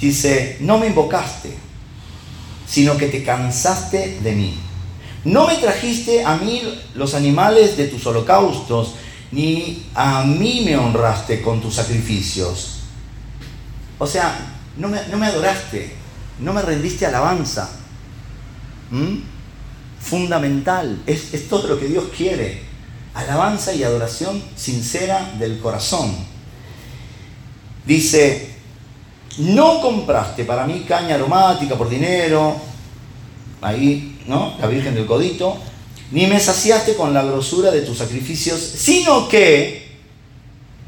[0.00, 1.52] dice, no me invocaste,
[2.66, 4.58] sino que te cansaste de mí.
[5.24, 6.62] No me trajiste a mí
[6.94, 8.94] los animales de tus holocaustos,
[9.32, 12.80] ni a mí me honraste con tus sacrificios.
[13.98, 15.94] O sea, no me, adoraste,
[16.38, 17.70] no me rendiste alabanza.
[20.00, 21.02] Fundamental.
[21.06, 22.62] Es, es todo lo que Dios quiere.
[23.14, 26.14] Alabanza y adoración sincera del corazón.
[27.86, 28.54] Dice,
[29.38, 32.56] no compraste para mí caña aromática por dinero,
[33.62, 34.54] ahí, ¿no?
[34.60, 35.56] La Virgen del Codito,
[36.12, 39.90] ni me saciaste con la grosura de tus sacrificios, sino que,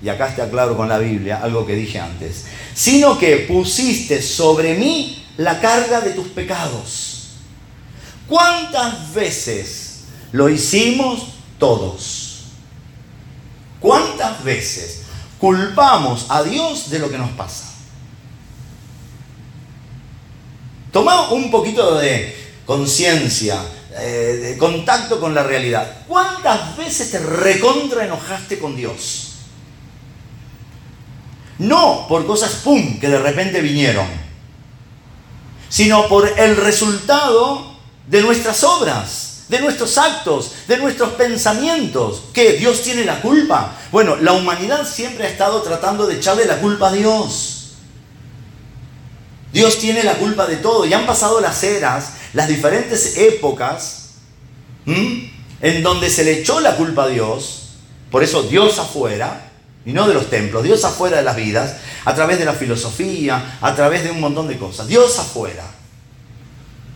[0.03, 2.45] y acá está claro con la Biblia, algo que dije antes,
[2.75, 7.31] sino que pusiste sobre mí la carga de tus pecados.
[8.29, 12.45] ¿Cuántas veces lo hicimos todos?
[13.81, 15.03] ¿Cuántas veces
[15.39, 17.73] culpamos a Dios de lo que nos pasa?
[20.93, 22.35] Toma un poquito de
[22.67, 23.61] conciencia,
[23.97, 26.05] eh, de contacto con la realidad.
[26.09, 29.35] ¿Cuántas veces te recontra enojaste con Dios?
[31.59, 34.07] No por cosas, ¡pum!, que de repente vinieron,
[35.69, 37.77] sino por el resultado
[38.09, 42.25] de nuestras obras, de nuestros actos, de nuestros pensamientos.
[42.33, 43.77] ¿Que Dios tiene la culpa?
[43.93, 47.55] Bueno, la humanidad siempre ha estado tratando de echarle la culpa a Dios.
[49.53, 50.85] Dios tiene la culpa de todo.
[50.85, 54.11] Y han pasado las eras, las diferentes épocas,
[54.87, 57.61] en donde se le echó la culpa a Dios.
[58.11, 59.51] Por eso Dios afuera,
[59.87, 63.59] y no de los templos, Dios afuera de las vidas, a través de la filosofía,
[63.61, 64.87] a través de un montón de cosas.
[64.87, 65.65] Dios afuera.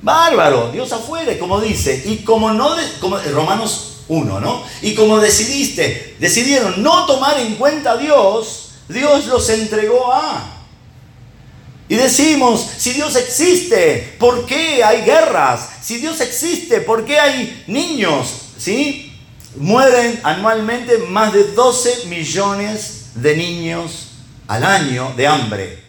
[0.02, 2.02] Bárbaro, Dios afuera, como dice.
[2.04, 4.62] Y como no, como, Romanos 1, ¿no?
[4.82, 10.57] Y como decidiste, decidieron no tomar en cuenta a Dios, Dios los entregó a
[11.88, 15.70] y decimos, si Dios existe, ¿por qué hay guerras?
[15.80, 18.28] Si Dios existe, ¿por qué hay niños?
[18.58, 19.12] ¿Sí?
[19.56, 24.08] Mueren anualmente más de 12 millones de niños
[24.48, 25.82] al año de hambre.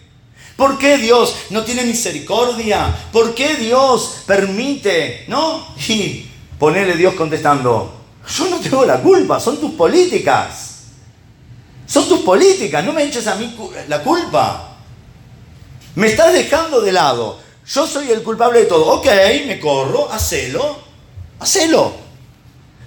[0.56, 2.96] ¿Por qué Dios no tiene misericordia?
[3.12, 5.26] ¿Por qué Dios permite?
[5.28, 5.68] ¿No?
[5.88, 6.28] Y
[6.58, 7.94] ponerle Dios contestando,
[8.38, 10.84] yo no tengo la culpa, son tus políticas.
[11.86, 13.54] Son tus políticas, no me eches a mí
[13.88, 14.69] la culpa.
[15.96, 17.40] Me estás dejando de lado.
[17.68, 18.86] Yo soy el culpable de todo.
[18.94, 19.06] Ok,
[19.46, 20.80] me corro, hacelo,
[21.40, 21.94] hacelo.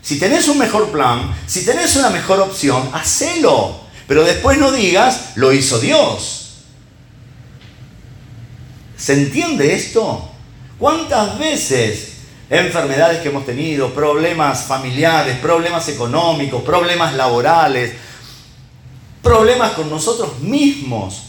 [0.00, 3.80] Si tenés un mejor plan, si tenés una mejor opción, hacelo.
[4.08, 6.64] Pero después no digas, lo hizo Dios.
[8.96, 10.28] ¿Se entiende esto?
[10.78, 12.12] ¿Cuántas veces
[12.50, 17.92] enfermedades que hemos tenido, problemas familiares, problemas económicos, problemas laborales,
[19.22, 21.22] problemas con nosotros mismos,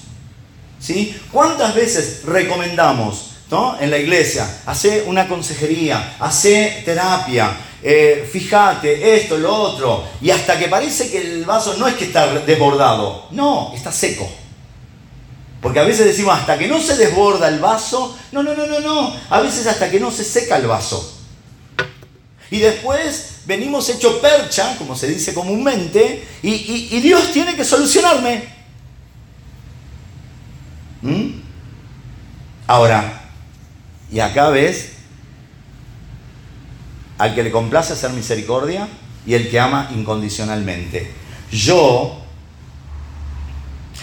[1.31, 3.79] ¿Cuántas veces recomendamos ¿no?
[3.79, 4.61] en la iglesia?
[4.65, 11.19] Hace una consejería, hace terapia, eh, fíjate, esto, lo otro, y hasta que parece que
[11.19, 14.29] el vaso no es que está desbordado, no, está seco.
[15.61, 18.81] Porque a veces decimos, hasta que no se desborda el vaso, no, no, no, no,
[18.81, 21.17] no, a veces hasta que no se seca el vaso.
[22.51, 28.52] Y después venimos hecho percha, como se dice comúnmente, y Dios tiene que solucionarme.
[31.03, 31.41] ¿Mm?
[32.65, 33.21] Ahora,
[34.11, 34.93] y acá ves
[37.17, 38.87] al que le complace hacer misericordia
[39.25, 41.11] y el que ama incondicionalmente.
[41.51, 42.19] Yo,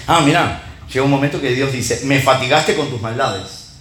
[0.07, 3.73] ah, mira, llega un momento que Dios dice, me fatigaste con tus maldades.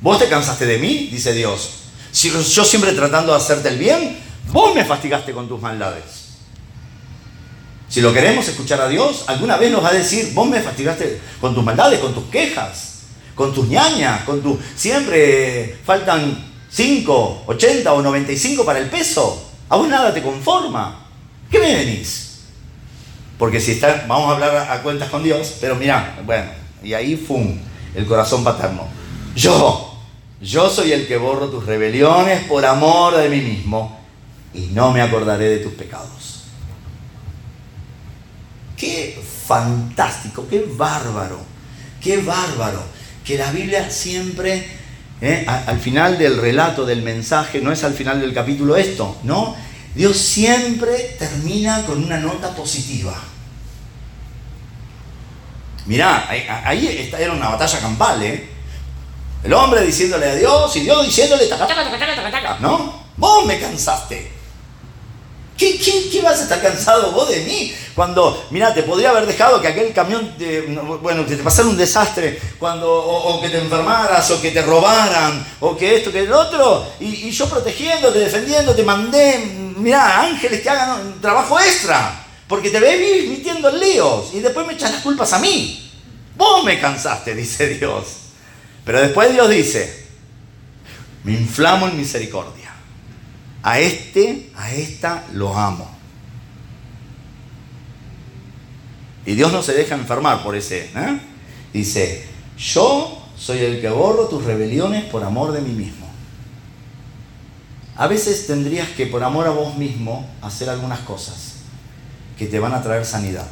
[0.00, 1.08] ¿Vos te cansaste de mí?
[1.12, 1.82] Dice Dios.
[2.10, 6.21] Si yo siempre tratando de hacerte el bien, vos me fatigaste con tus maldades.
[7.92, 11.20] Si lo queremos escuchar a Dios, alguna vez nos va a decir, vos me fatigaste
[11.42, 13.00] con tus maldades, con tus quejas,
[13.34, 14.58] con tus ñañas, con tu...
[14.74, 19.46] Siempre faltan 5, 80 o 95 para el peso.
[19.68, 21.04] A vos nada te conforma.
[21.50, 22.44] ¿Qué me venís?
[23.36, 26.48] Porque si está, vamos a hablar a, cuentas con Dios, pero mira, bueno,
[26.82, 27.58] y ahí fum,
[27.94, 28.86] el corazón paterno.
[29.36, 29.98] Yo,
[30.40, 34.00] yo soy el que borro tus rebeliones por amor de mí mismo
[34.54, 36.31] y no me acordaré de tus pecados.
[38.82, 39.16] Qué
[39.46, 41.38] fantástico, qué bárbaro,
[42.02, 42.82] qué bárbaro,
[43.24, 44.66] que la Biblia siempre,
[45.20, 49.54] eh, al final del relato, del mensaje, no es al final del capítulo esto, ¿no?
[49.94, 53.14] Dios siempre termina con una nota positiva.
[55.86, 58.48] Mirá, ahí, era una batalla campal, ¿eh?
[59.44, 61.44] El hombre diciéndole a Dios y Dios diciéndole,
[62.58, 63.00] ¿no?
[63.16, 64.41] Vos me cansaste.
[66.10, 67.72] ¿Qué, vas a estar cansado vos de mí?
[67.94, 70.34] Cuando, mira, te podría haber dejado que aquel camión,
[71.00, 75.46] bueno, que te pasara un desastre, cuando, o, que te enfermaras, o que te robaran,
[75.60, 79.38] o que esto, que el otro, y, yo protegiéndote, defendiéndote, mandé,
[79.76, 84.66] mira, ángeles que hagan un trabajo extra, porque te ves metiendo en líos, y después
[84.66, 85.90] me echas las culpas a mí.
[86.36, 88.06] Vos me cansaste, dice Dios.
[88.84, 90.06] Pero después Dios dice,
[91.22, 92.61] Me inflamo en misericordia.
[93.62, 95.88] A este, a esta lo amo.
[99.24, 100.90] Y Dios no se deja enfermar por ese.
[100.94, 101.20] ¿eh?
[101.72, 102.26] Dice,
[102.58, 106.06] yo soy el que borro tus rebeliones por amor de mí mismo.
[107.96, 111.56] A veces tendrías que, por amor a vos mismo, hacer algunas cosas
[112.38, 113.46] que te van a traer sanidad.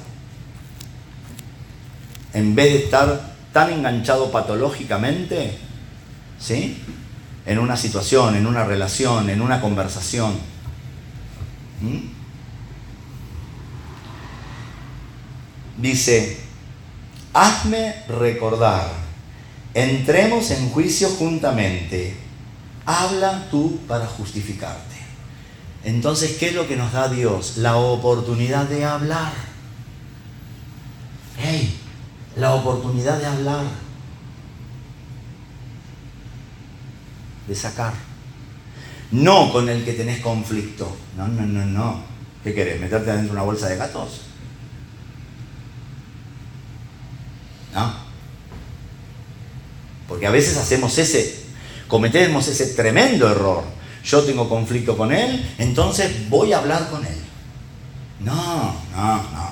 [2.32, 5.58] En vez de estar tan enganchado patológicamente,
[6.38, 6.82] ¿sí?
[7.47, 10.34] En una situación, en una relación, en una conversación.
[11.80, 12.20] ¿Mm?
[15.80, 16.38] Dice,
[17.32, 18.91] hazme recordar,
[19.72, 22.16] entremos en juicio juntamente,
[22.84, 24.97] habla tú para justificarte.
[25.82, 27.57] Entonces, ¿qué es lo que nos da Dios?
[27.57, 29.32] La oportunidad de hablar.
[31.38, 31.78] ¡Hey!
[32.36, 33.64] La oportunidad de hablar.
[37.51, 37.92] De sacar.
[39.11, 40.96] No con el que tenés conflicto.
[41.16, 42.01] No, no, no, no.
[42.44, 42.80] ¿Qué querés?
[42.80, 44.20] ¿Meterte adentro de una bolsa de gatos?
[47.74, 47.92] ¿No?
[50.07, 51.42] Porque a veces hacemos ese,
[51.88, 53.64] cometemos ese tremendo error.
[54.05, 57.18] Yo tengo conflicto con él, entonces voy a hablar con él.
[58.20, 59.51] No, no, no.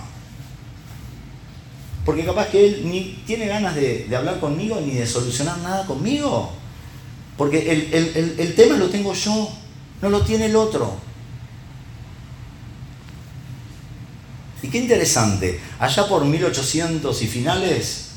[2.04, 6.52] Porque capaz que él ni tiene ganas de, hablar conmigo ni de solucionar nada conmigo.
[7.38, 9.48] Porque el, el tema lo tengo yo,
[10.02, 11.08] no lo tiene el otro.
[14.62, 18.08] Y qué interesante, allá por 1800 y finales,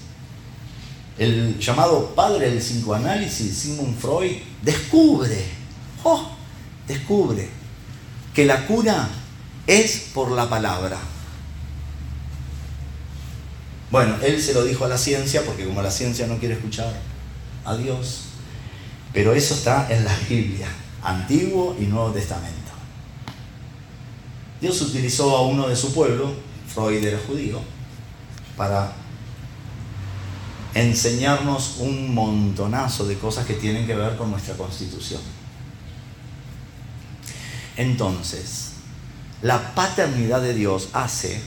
[1.18, 5.46] el llamado padre del psicoanálisis, Sigmund Freud, descubre,
[6.04, 6.32] oh,
[6.88, 7.48] descubre
[8.34, 9.08] que la cura
[9.68, 10.98] es por la palabra.
[13.92, 16.94] Bueno, él se lo dijo a la ciencia, porque como la ciencia no quiere escuchar
[17.66, 18.31] a Dios,
[19.14, 20.68] pero eso está en la Biblia,
[21.04, 22.72] Antiguo y Nuevo Testamento.
[24.62, 26.34] Dios utilizó a uno de su pueblo,
[26.74, 27.60] Freud era judío,
[28.56, 28.94] para
[30.74, 35.22] enseñarnos un montonazo de cosas que tienen que ver con nuestra constitución.
[37.76, 38.74] Entonces,
[39.42, 41.42] la paternidad de Dios hace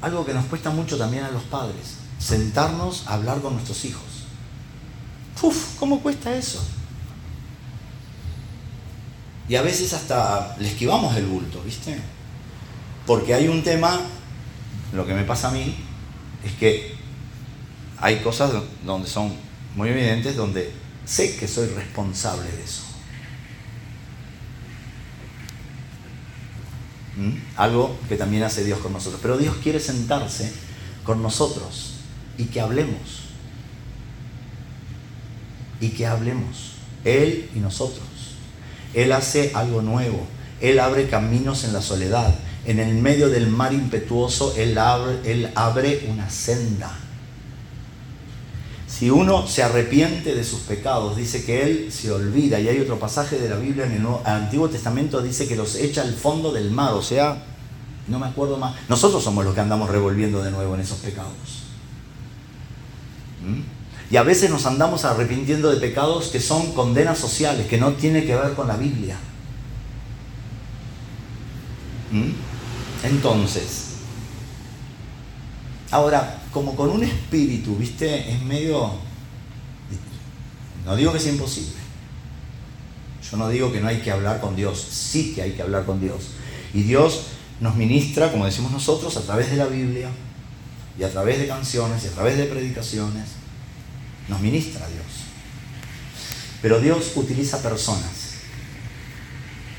[0.00, 4.02] algo que nos cuesta mucho también a los padres, sentarnos a hablar con nuestros hijos.
[5.42, 6.60] Uf, ¿cómo cuesta eso?
[9.48, 11.98] Y a veces hasta le esquivamos el bulto, ¿viste?
[13.06, 14.00] Porque hay un tema,
[14.92, 15.74] lo que me pasa a mí,
[16.44, 16.94] es que
[17.96, 18.52] hay cosas
[18.84, 19.32] donde son
[19.74, 20.70] muy evidentes, donde
[21.04, 22.82] sé que soy responsable de eso.
[27.16, 27.32] ¿Mm?
[27.56, 29.20] Algo que también hace Dios con nosotros.
[29.22, 30.52] Pero Dios quiere sentarse
[31.04, 31.94] con nosotros
[32.36, 33.22] y que hablemos.
[35.80, 36.74] Y que hablemos.
[37.04, 38.07] Él y nosotros.
[38.94, 40.26] Él hace algo nuevo.
[40.60, 42.34] Él abre caminos en la soledad.
[42.64, 46.90] En el medio del mar impetuoso, Él abre, él abre una senda
[48.98, 52.58] si uno se arrepiente de sus pecados, dice que él se olvida.
[52.58, 56.02] Y hay otro pasaje de la Biblia en el Antiguo Testamento, dice que los echa
[56.02, 56.94] al fondo del mar.
[56.94, 57.44] O sea,
[58.08, 58.74] no me acuerdo más.
[58.88, 61.30] Nosotros somos los que andamos revolviendo de nuevo en esos pecados.
[63.46, 63.77] ¿Mm?
[64.10, 68.26] Y a veces nos andamos arrepintiendo de pecados que son condenas sociales, que no tienen
[68.26, 69.18] que ver con la Biblia.
[72.10, 72.30] ¿Mm?
[73.06, 73.96] Entonces,
[75.90, 78.32] ahora, como con un espíritu, ¿viste?
[78.32, 78.92] Es medio...
[80.86, 81.76] No digo que sea imposible.
[83.30, 85.84] Yo no digo que no hay que hablar con Dios, sí que hay que hablar
[85.84, 86.28] con Dios.
[86.72, 87.24] Y Dios
[87.60, 90.08] nos ministra, como decimos nosotros, a través de la Biblia
[90.98, 93.37] y a través de canciones y a través de predicaciones.
[94.28, 95.06] Nos ministra Dios.
[96.60, 98.34] Pero Dios utiliza personas.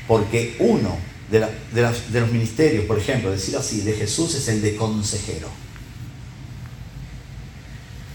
[0.08, 0.96] Porque uno
[1.30, 5.48] de, los ministerios, por ejemplo, decir así, de Jesús es el de consejero.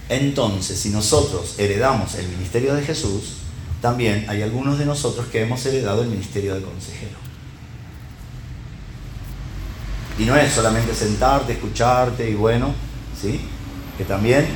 [0.09, 3.37] Entonces, si nosotros heredamos el ministerio de Jesús,
[3.81, 7.17] también hay algunos de nosotros que hemos heredado el ministerio de consejero.
[10.17, 12.73] Y no es solamente sentarte, escucharte y bueno,
[13.19, 13.41] ¿sí?
[13.97, 14.47] Que también,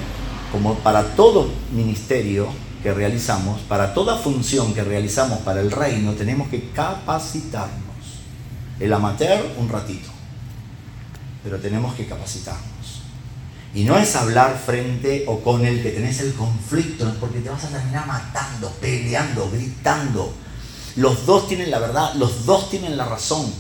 [0.51, 2.47] como para todo ministerio
[2.81, 7.79] que realizamos, para toda función que realizamos para el reino, tenemos que capacitarnos.
[8.79, 10.09] El amateur un ratito,
[11.43, 12.69] pero tenemos que capacitarnos.
[13.73, 17.63] Y no es hablar frente o con el que tenés el conflicto, porque te vas
[17.65, 20.33] a terminar matando, peleando, gritando.
[20.95, 23.53] Los dos tienen la verdad, los dos tienen la razón.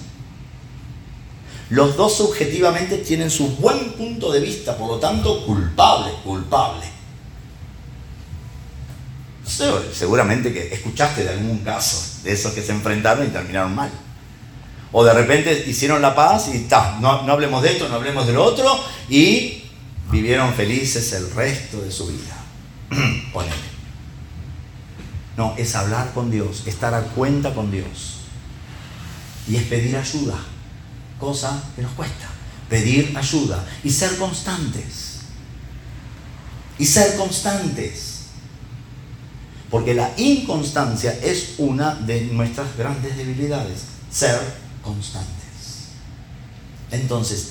[1.69, 6.85] Los dos subjetivamente tienen su buen punto de vista, por lo tanto, culpable, culpable.
[9.93, 13.91] seguramente que escuchaste de algún caso de esos que se enfrentaron y terminaron mal.
[14.91, 18.25] O de repente hicieron la paz y ta, no, no hablemos de esto, no hablemos
[18.25, 19.63] de lo otro, y
[20.11, 22.35] vivieron felices el resto de su vida.
[23.33, 23.69] Ponele.
[25.37, 28.15] No, es hablar con Dios, estar a cuenta con Dios.
[29.47, 30.37] Y es pedir ayuda,
[31.19, 32.29] cosa que nos cuesta.
[32.69, 35.19] Pedir ayuda y ser constantes.
[36.77, 38.19] Y ser constantes.
[39.69, 43.81] Porque la inconstancia es una de nuestras grandes debilidades.
[44.11, 44.39] Ser
[44.83, 45.29] constantes.
[46.91, 47.49] Entonces,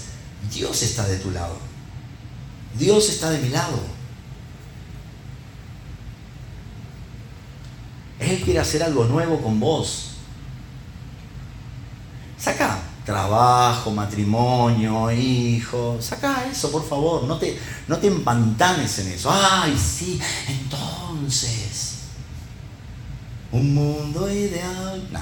[0.53, 1.57] Dios está de tu lado.
[2.77, 3.81] Dios está de mi lado.
[8.19, 10.11] Él quiere hacer algo nuevo con vos.
[12.39, 16.05] Saca trabajo, matrimonio, hijos.
[16.05, 17.25] Saca eso, por favor.
[17.25, 17.59] No te,
[17.89, 19.31] no te empantanes en eso.
[19.33, 21.95] Ay, sí, entonces.
[23.51, 25.09] Un mundo ideal.
[25.11, 25.21] No.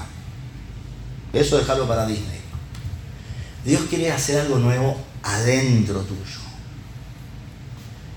[1.31, 2.41] Eso dejarlo para Disney.
[3.63, 6.41] Dios quiere hacer algo nuevo adentro tuyo.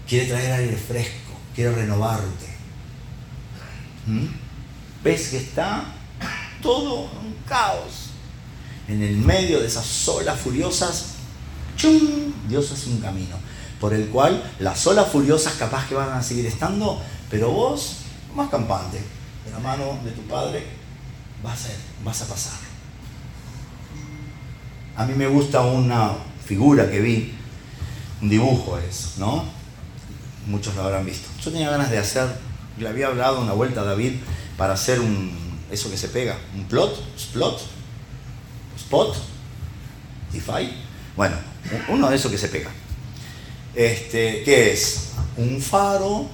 [0.08, 1.32] Quiere traer aire fresco.
[1.54, 2.50] Quiere renovarte.
[4.06, 4.26] ¿Mm?
[5.02, 5.84] ves que está
[6.60, 8.09] todo un caos.
[8.90, 11.10] En el medio de esas olas furiosas,
[11.76, 12.32] ¡chum!
[12.48, 13.36] Dios hace un camino
[13.80, 17.00] por el cual las olas furiosas capaz que van a seguir estando,
[17.30, 17.98] pero vos,
[18.34, 18.98] más campante,
[19.44, 20.64] de la mano de tu Padre,
[21.40, 21.68] vas a,
[22.04, 22.58] vas a pasar.
[24.96, 26.14] A mí me gusta una
[26.44, 27.32] figura que vi,
[28.20, 29.44] un dibujo es, ¿no?
[30.48, 31.28] Muchos lo habrán visto.
[31.40, 32.26] Yo tenía ganas de hacer,
[32.76, 34.14] le había hablado una vuelta a David
[34.58, 35.32] para hacer un,
[35.70, 37.60] eso que se pega, un plot, splot,
[38.80, 39.16] spot,
[40.32, 40.72] defy,
[41.16, 41.36] bueno,
[41.88, 42.70] uno de esos que se pega.
[43.74, 45.10] Este, ¿Qué es?
[45.36, 46.26] Un faro,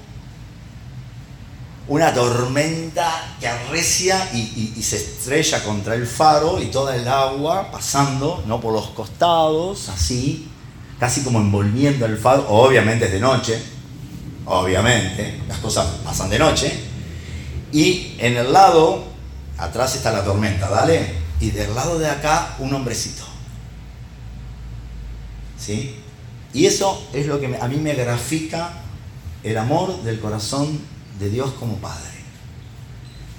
[1.89, 7.71] una tormenta que arrecia y, y, se estrella contra el faro y toda el agua
[7.71, 8.61] pasando, ¿no?
[8.61, 10.49] Por los costados, así,
[10.99, 13.63] casi como envolviendo el faro, obviamente es de noche,
[14.47, 16.73] obviamente, las cosas pasan de noche,
[17.73, 19.05] y en el lado,
[19.59, 21.26] atrás está la tormenta, ¿vale?
[21.41, 23.25] Y del lado de acá, un hombrecito.
[25.59, 25.97] ¿Sí?
[26.53, 28.73] Y eso es lo que a mí me grafica
[29.43, 30.81] el amor del corazón
[31.19, 32.17] de Dios como Padre.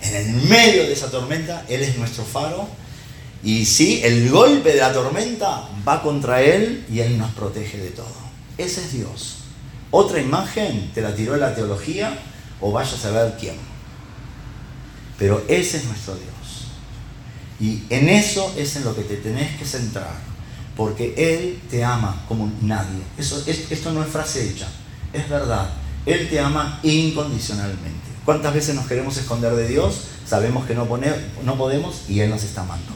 [0.01, 2.67] En el medio de esa tormenta, Él es nuestro faro.
[3.43, 7.89] Y sí, el golpe de la tormenta va contra Él y Él nos protege de
[7.89, 8.15] todo.
[8.57, 9.37] Ese es Dios.
[9.91, 12.17] Otra imagen te la tiró la teología
[12.61, 13.55] o vayas a ver quién.
[15.17, 16.36] Pero ese es nuestro Dios.
[17.59, 20.15] Y en eso es en lo que te tenés que centrar.
[20.75, 23.01] Porque Él te ama como nadie.
[23.17, 24.67] Eso, esto no es frase hecha.
[25.11, 25.69] Es verdad.
[26.05, 28.07] Él te ama incondicionalmente.
[28.23, 30.01] ¿Cuántas veces nos queremos esconder de Dios?
[30.25, 30.87] Sabemos que no,
[31.43, 32.93] no podemos y Él nos está amando.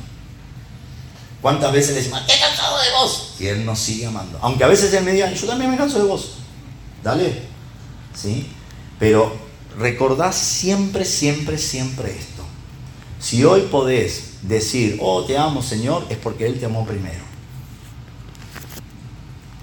[1.42, 3.36] ¿Cuántas veces le decimos, he cansado de vos?
[3.40, 4.38] Y Él nos sigue amando.
[4.42, 6.34] Aunque a veces Él me diga, yo también me canso de vos.
[7.04, 7.42] Dale.
[8.14, 8.48] ¿Sí?
[9.00, 9.36] Pero
[9.78, 12.44] recordad siempre, siempre, siempre esto.
[13.20, 17.24] Si hoy podés decir, oh, te amo Señor, es porque Él te amó primero.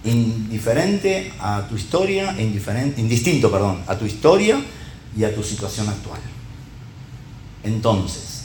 [0.04, 4.62] Indiferente a tu historia, indiferente, indistinto, perdón, a tu historia
[5.16, 6.20] y a tu situación actual.
[7.62, 8.44] Entonces,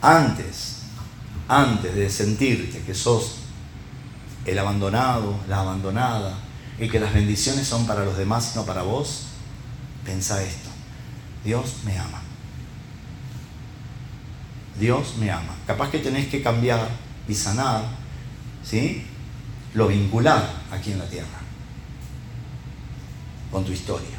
[0.00, 0.82] antes,
[1.48, 3.36] antes de sentirte que sos
[4.44, 6.38] el abandonado, la abandonada,
[6.78, 9.26] y que las bendiciones son para los demás y no para vos,
[10.04, 10.70] pensa esto.
[11.44, 12.23] Dios me ama.
[14.78, 15.54] Dios me ama.
[15.66, 16.88] Capaz que tenés que cambiar
[17.28, 17.84] y sanar,
[18.62, 19.04] ¿sí?
[19.74, 21.38] Lo vincular aquí en la tierra,
[23.50, 24.16] con tu historia,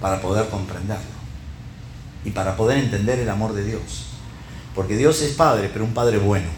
[0.00, 1.20] para poder comprenderlo
[2.24, 4.06] y para poder entender el amor de Dios.
[4.74, 6.48] Porque Dios es Padre, pero un Padre bueno.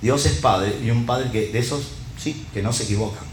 [0.00, 3.24] Dios es Padre y un Padre que de esos, sí, que no se equivocan.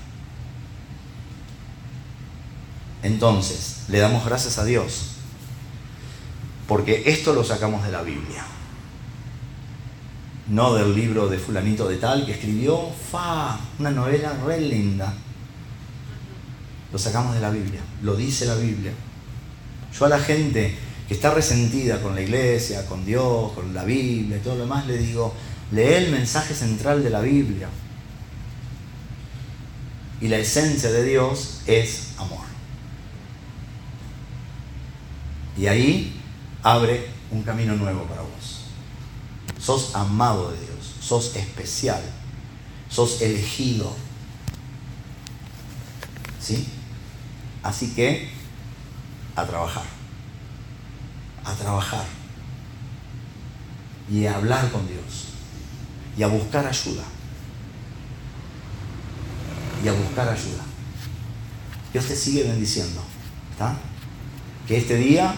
[3.01, 5.08] Entonces, le damos gracias a Dios,
[6.69, 8.45] porque esto lo sacamos de la Biblia,
[10.49, 15.11] no del libro de fulanito de tal que escribió, fa, una novela re linda.
[16.93, 18.91] Lo sacamos de la Biblia, lo dice la Biblia.
[19.97, 20.75] Yo a la gente
[21.07, 24.85] que está resentida con la iglesia, con Dios, con la Biblia y todo lo demás,
[24.85, 25.33] le digo,
[25.71, 27.67] lee el mensaje central de la Biblia.
[30.21, 32.45] Y la esencia de Dios es amor.
[35.57, 36.18] Y ahí
[36.63, 38.65] abre un camino nuevo para vos.
[39.59, 42.01] Sos amado de Dios, sos especial,
[42.89, 43.95] sos elegido.
[46.39, 46.67] ¿Sí?
[47.63, 48.29] Así que
[49.35, 49.83] a trabajar.
[51.43, 52.05] A trabajar.
[54.09, 55.27] Y a hablar con Dios.
[56.17, 57.03] Y a buscar ayuda.
[59.83, 60.63] Y a buscar ayuda.
[61.93, 63.01] Dios te sigue bendiciendo.
[63.51, 63.75] ¿Está?
[64.67, 65.35] Que este día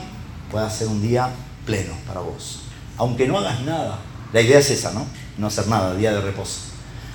[0.51, 1.29] pueda ser un día
[1.65, 2.61] pleno para vos.
[2.97, 3.99] Aunque no hagas nada.
[4.33, 5.05] La idea es esa, ¿no?
[5.37, 6.59] No hacer nada, día de reposo.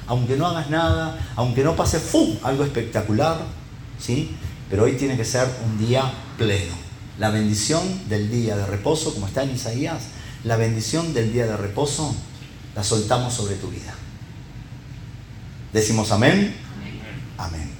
[0.06, 2.36] Aunque no hagas nada, aunque no pase ¡fum!
[2.42, 3.38] algo espectacular,
[3.98, 4.36] ¿sí?
[4.70, 6.74] Pero hoy tiene que ser un día pleno.
[7.18, 10.02] La bendición del día de reposo, como está en Isaías,
[10.44, 12.14] la bendición del día de reposo
[12.74, 13.94] la soltamos sobre tu vida.
[15.72, 16.54] Decimos amén.
[17.38, 17.75] Amén.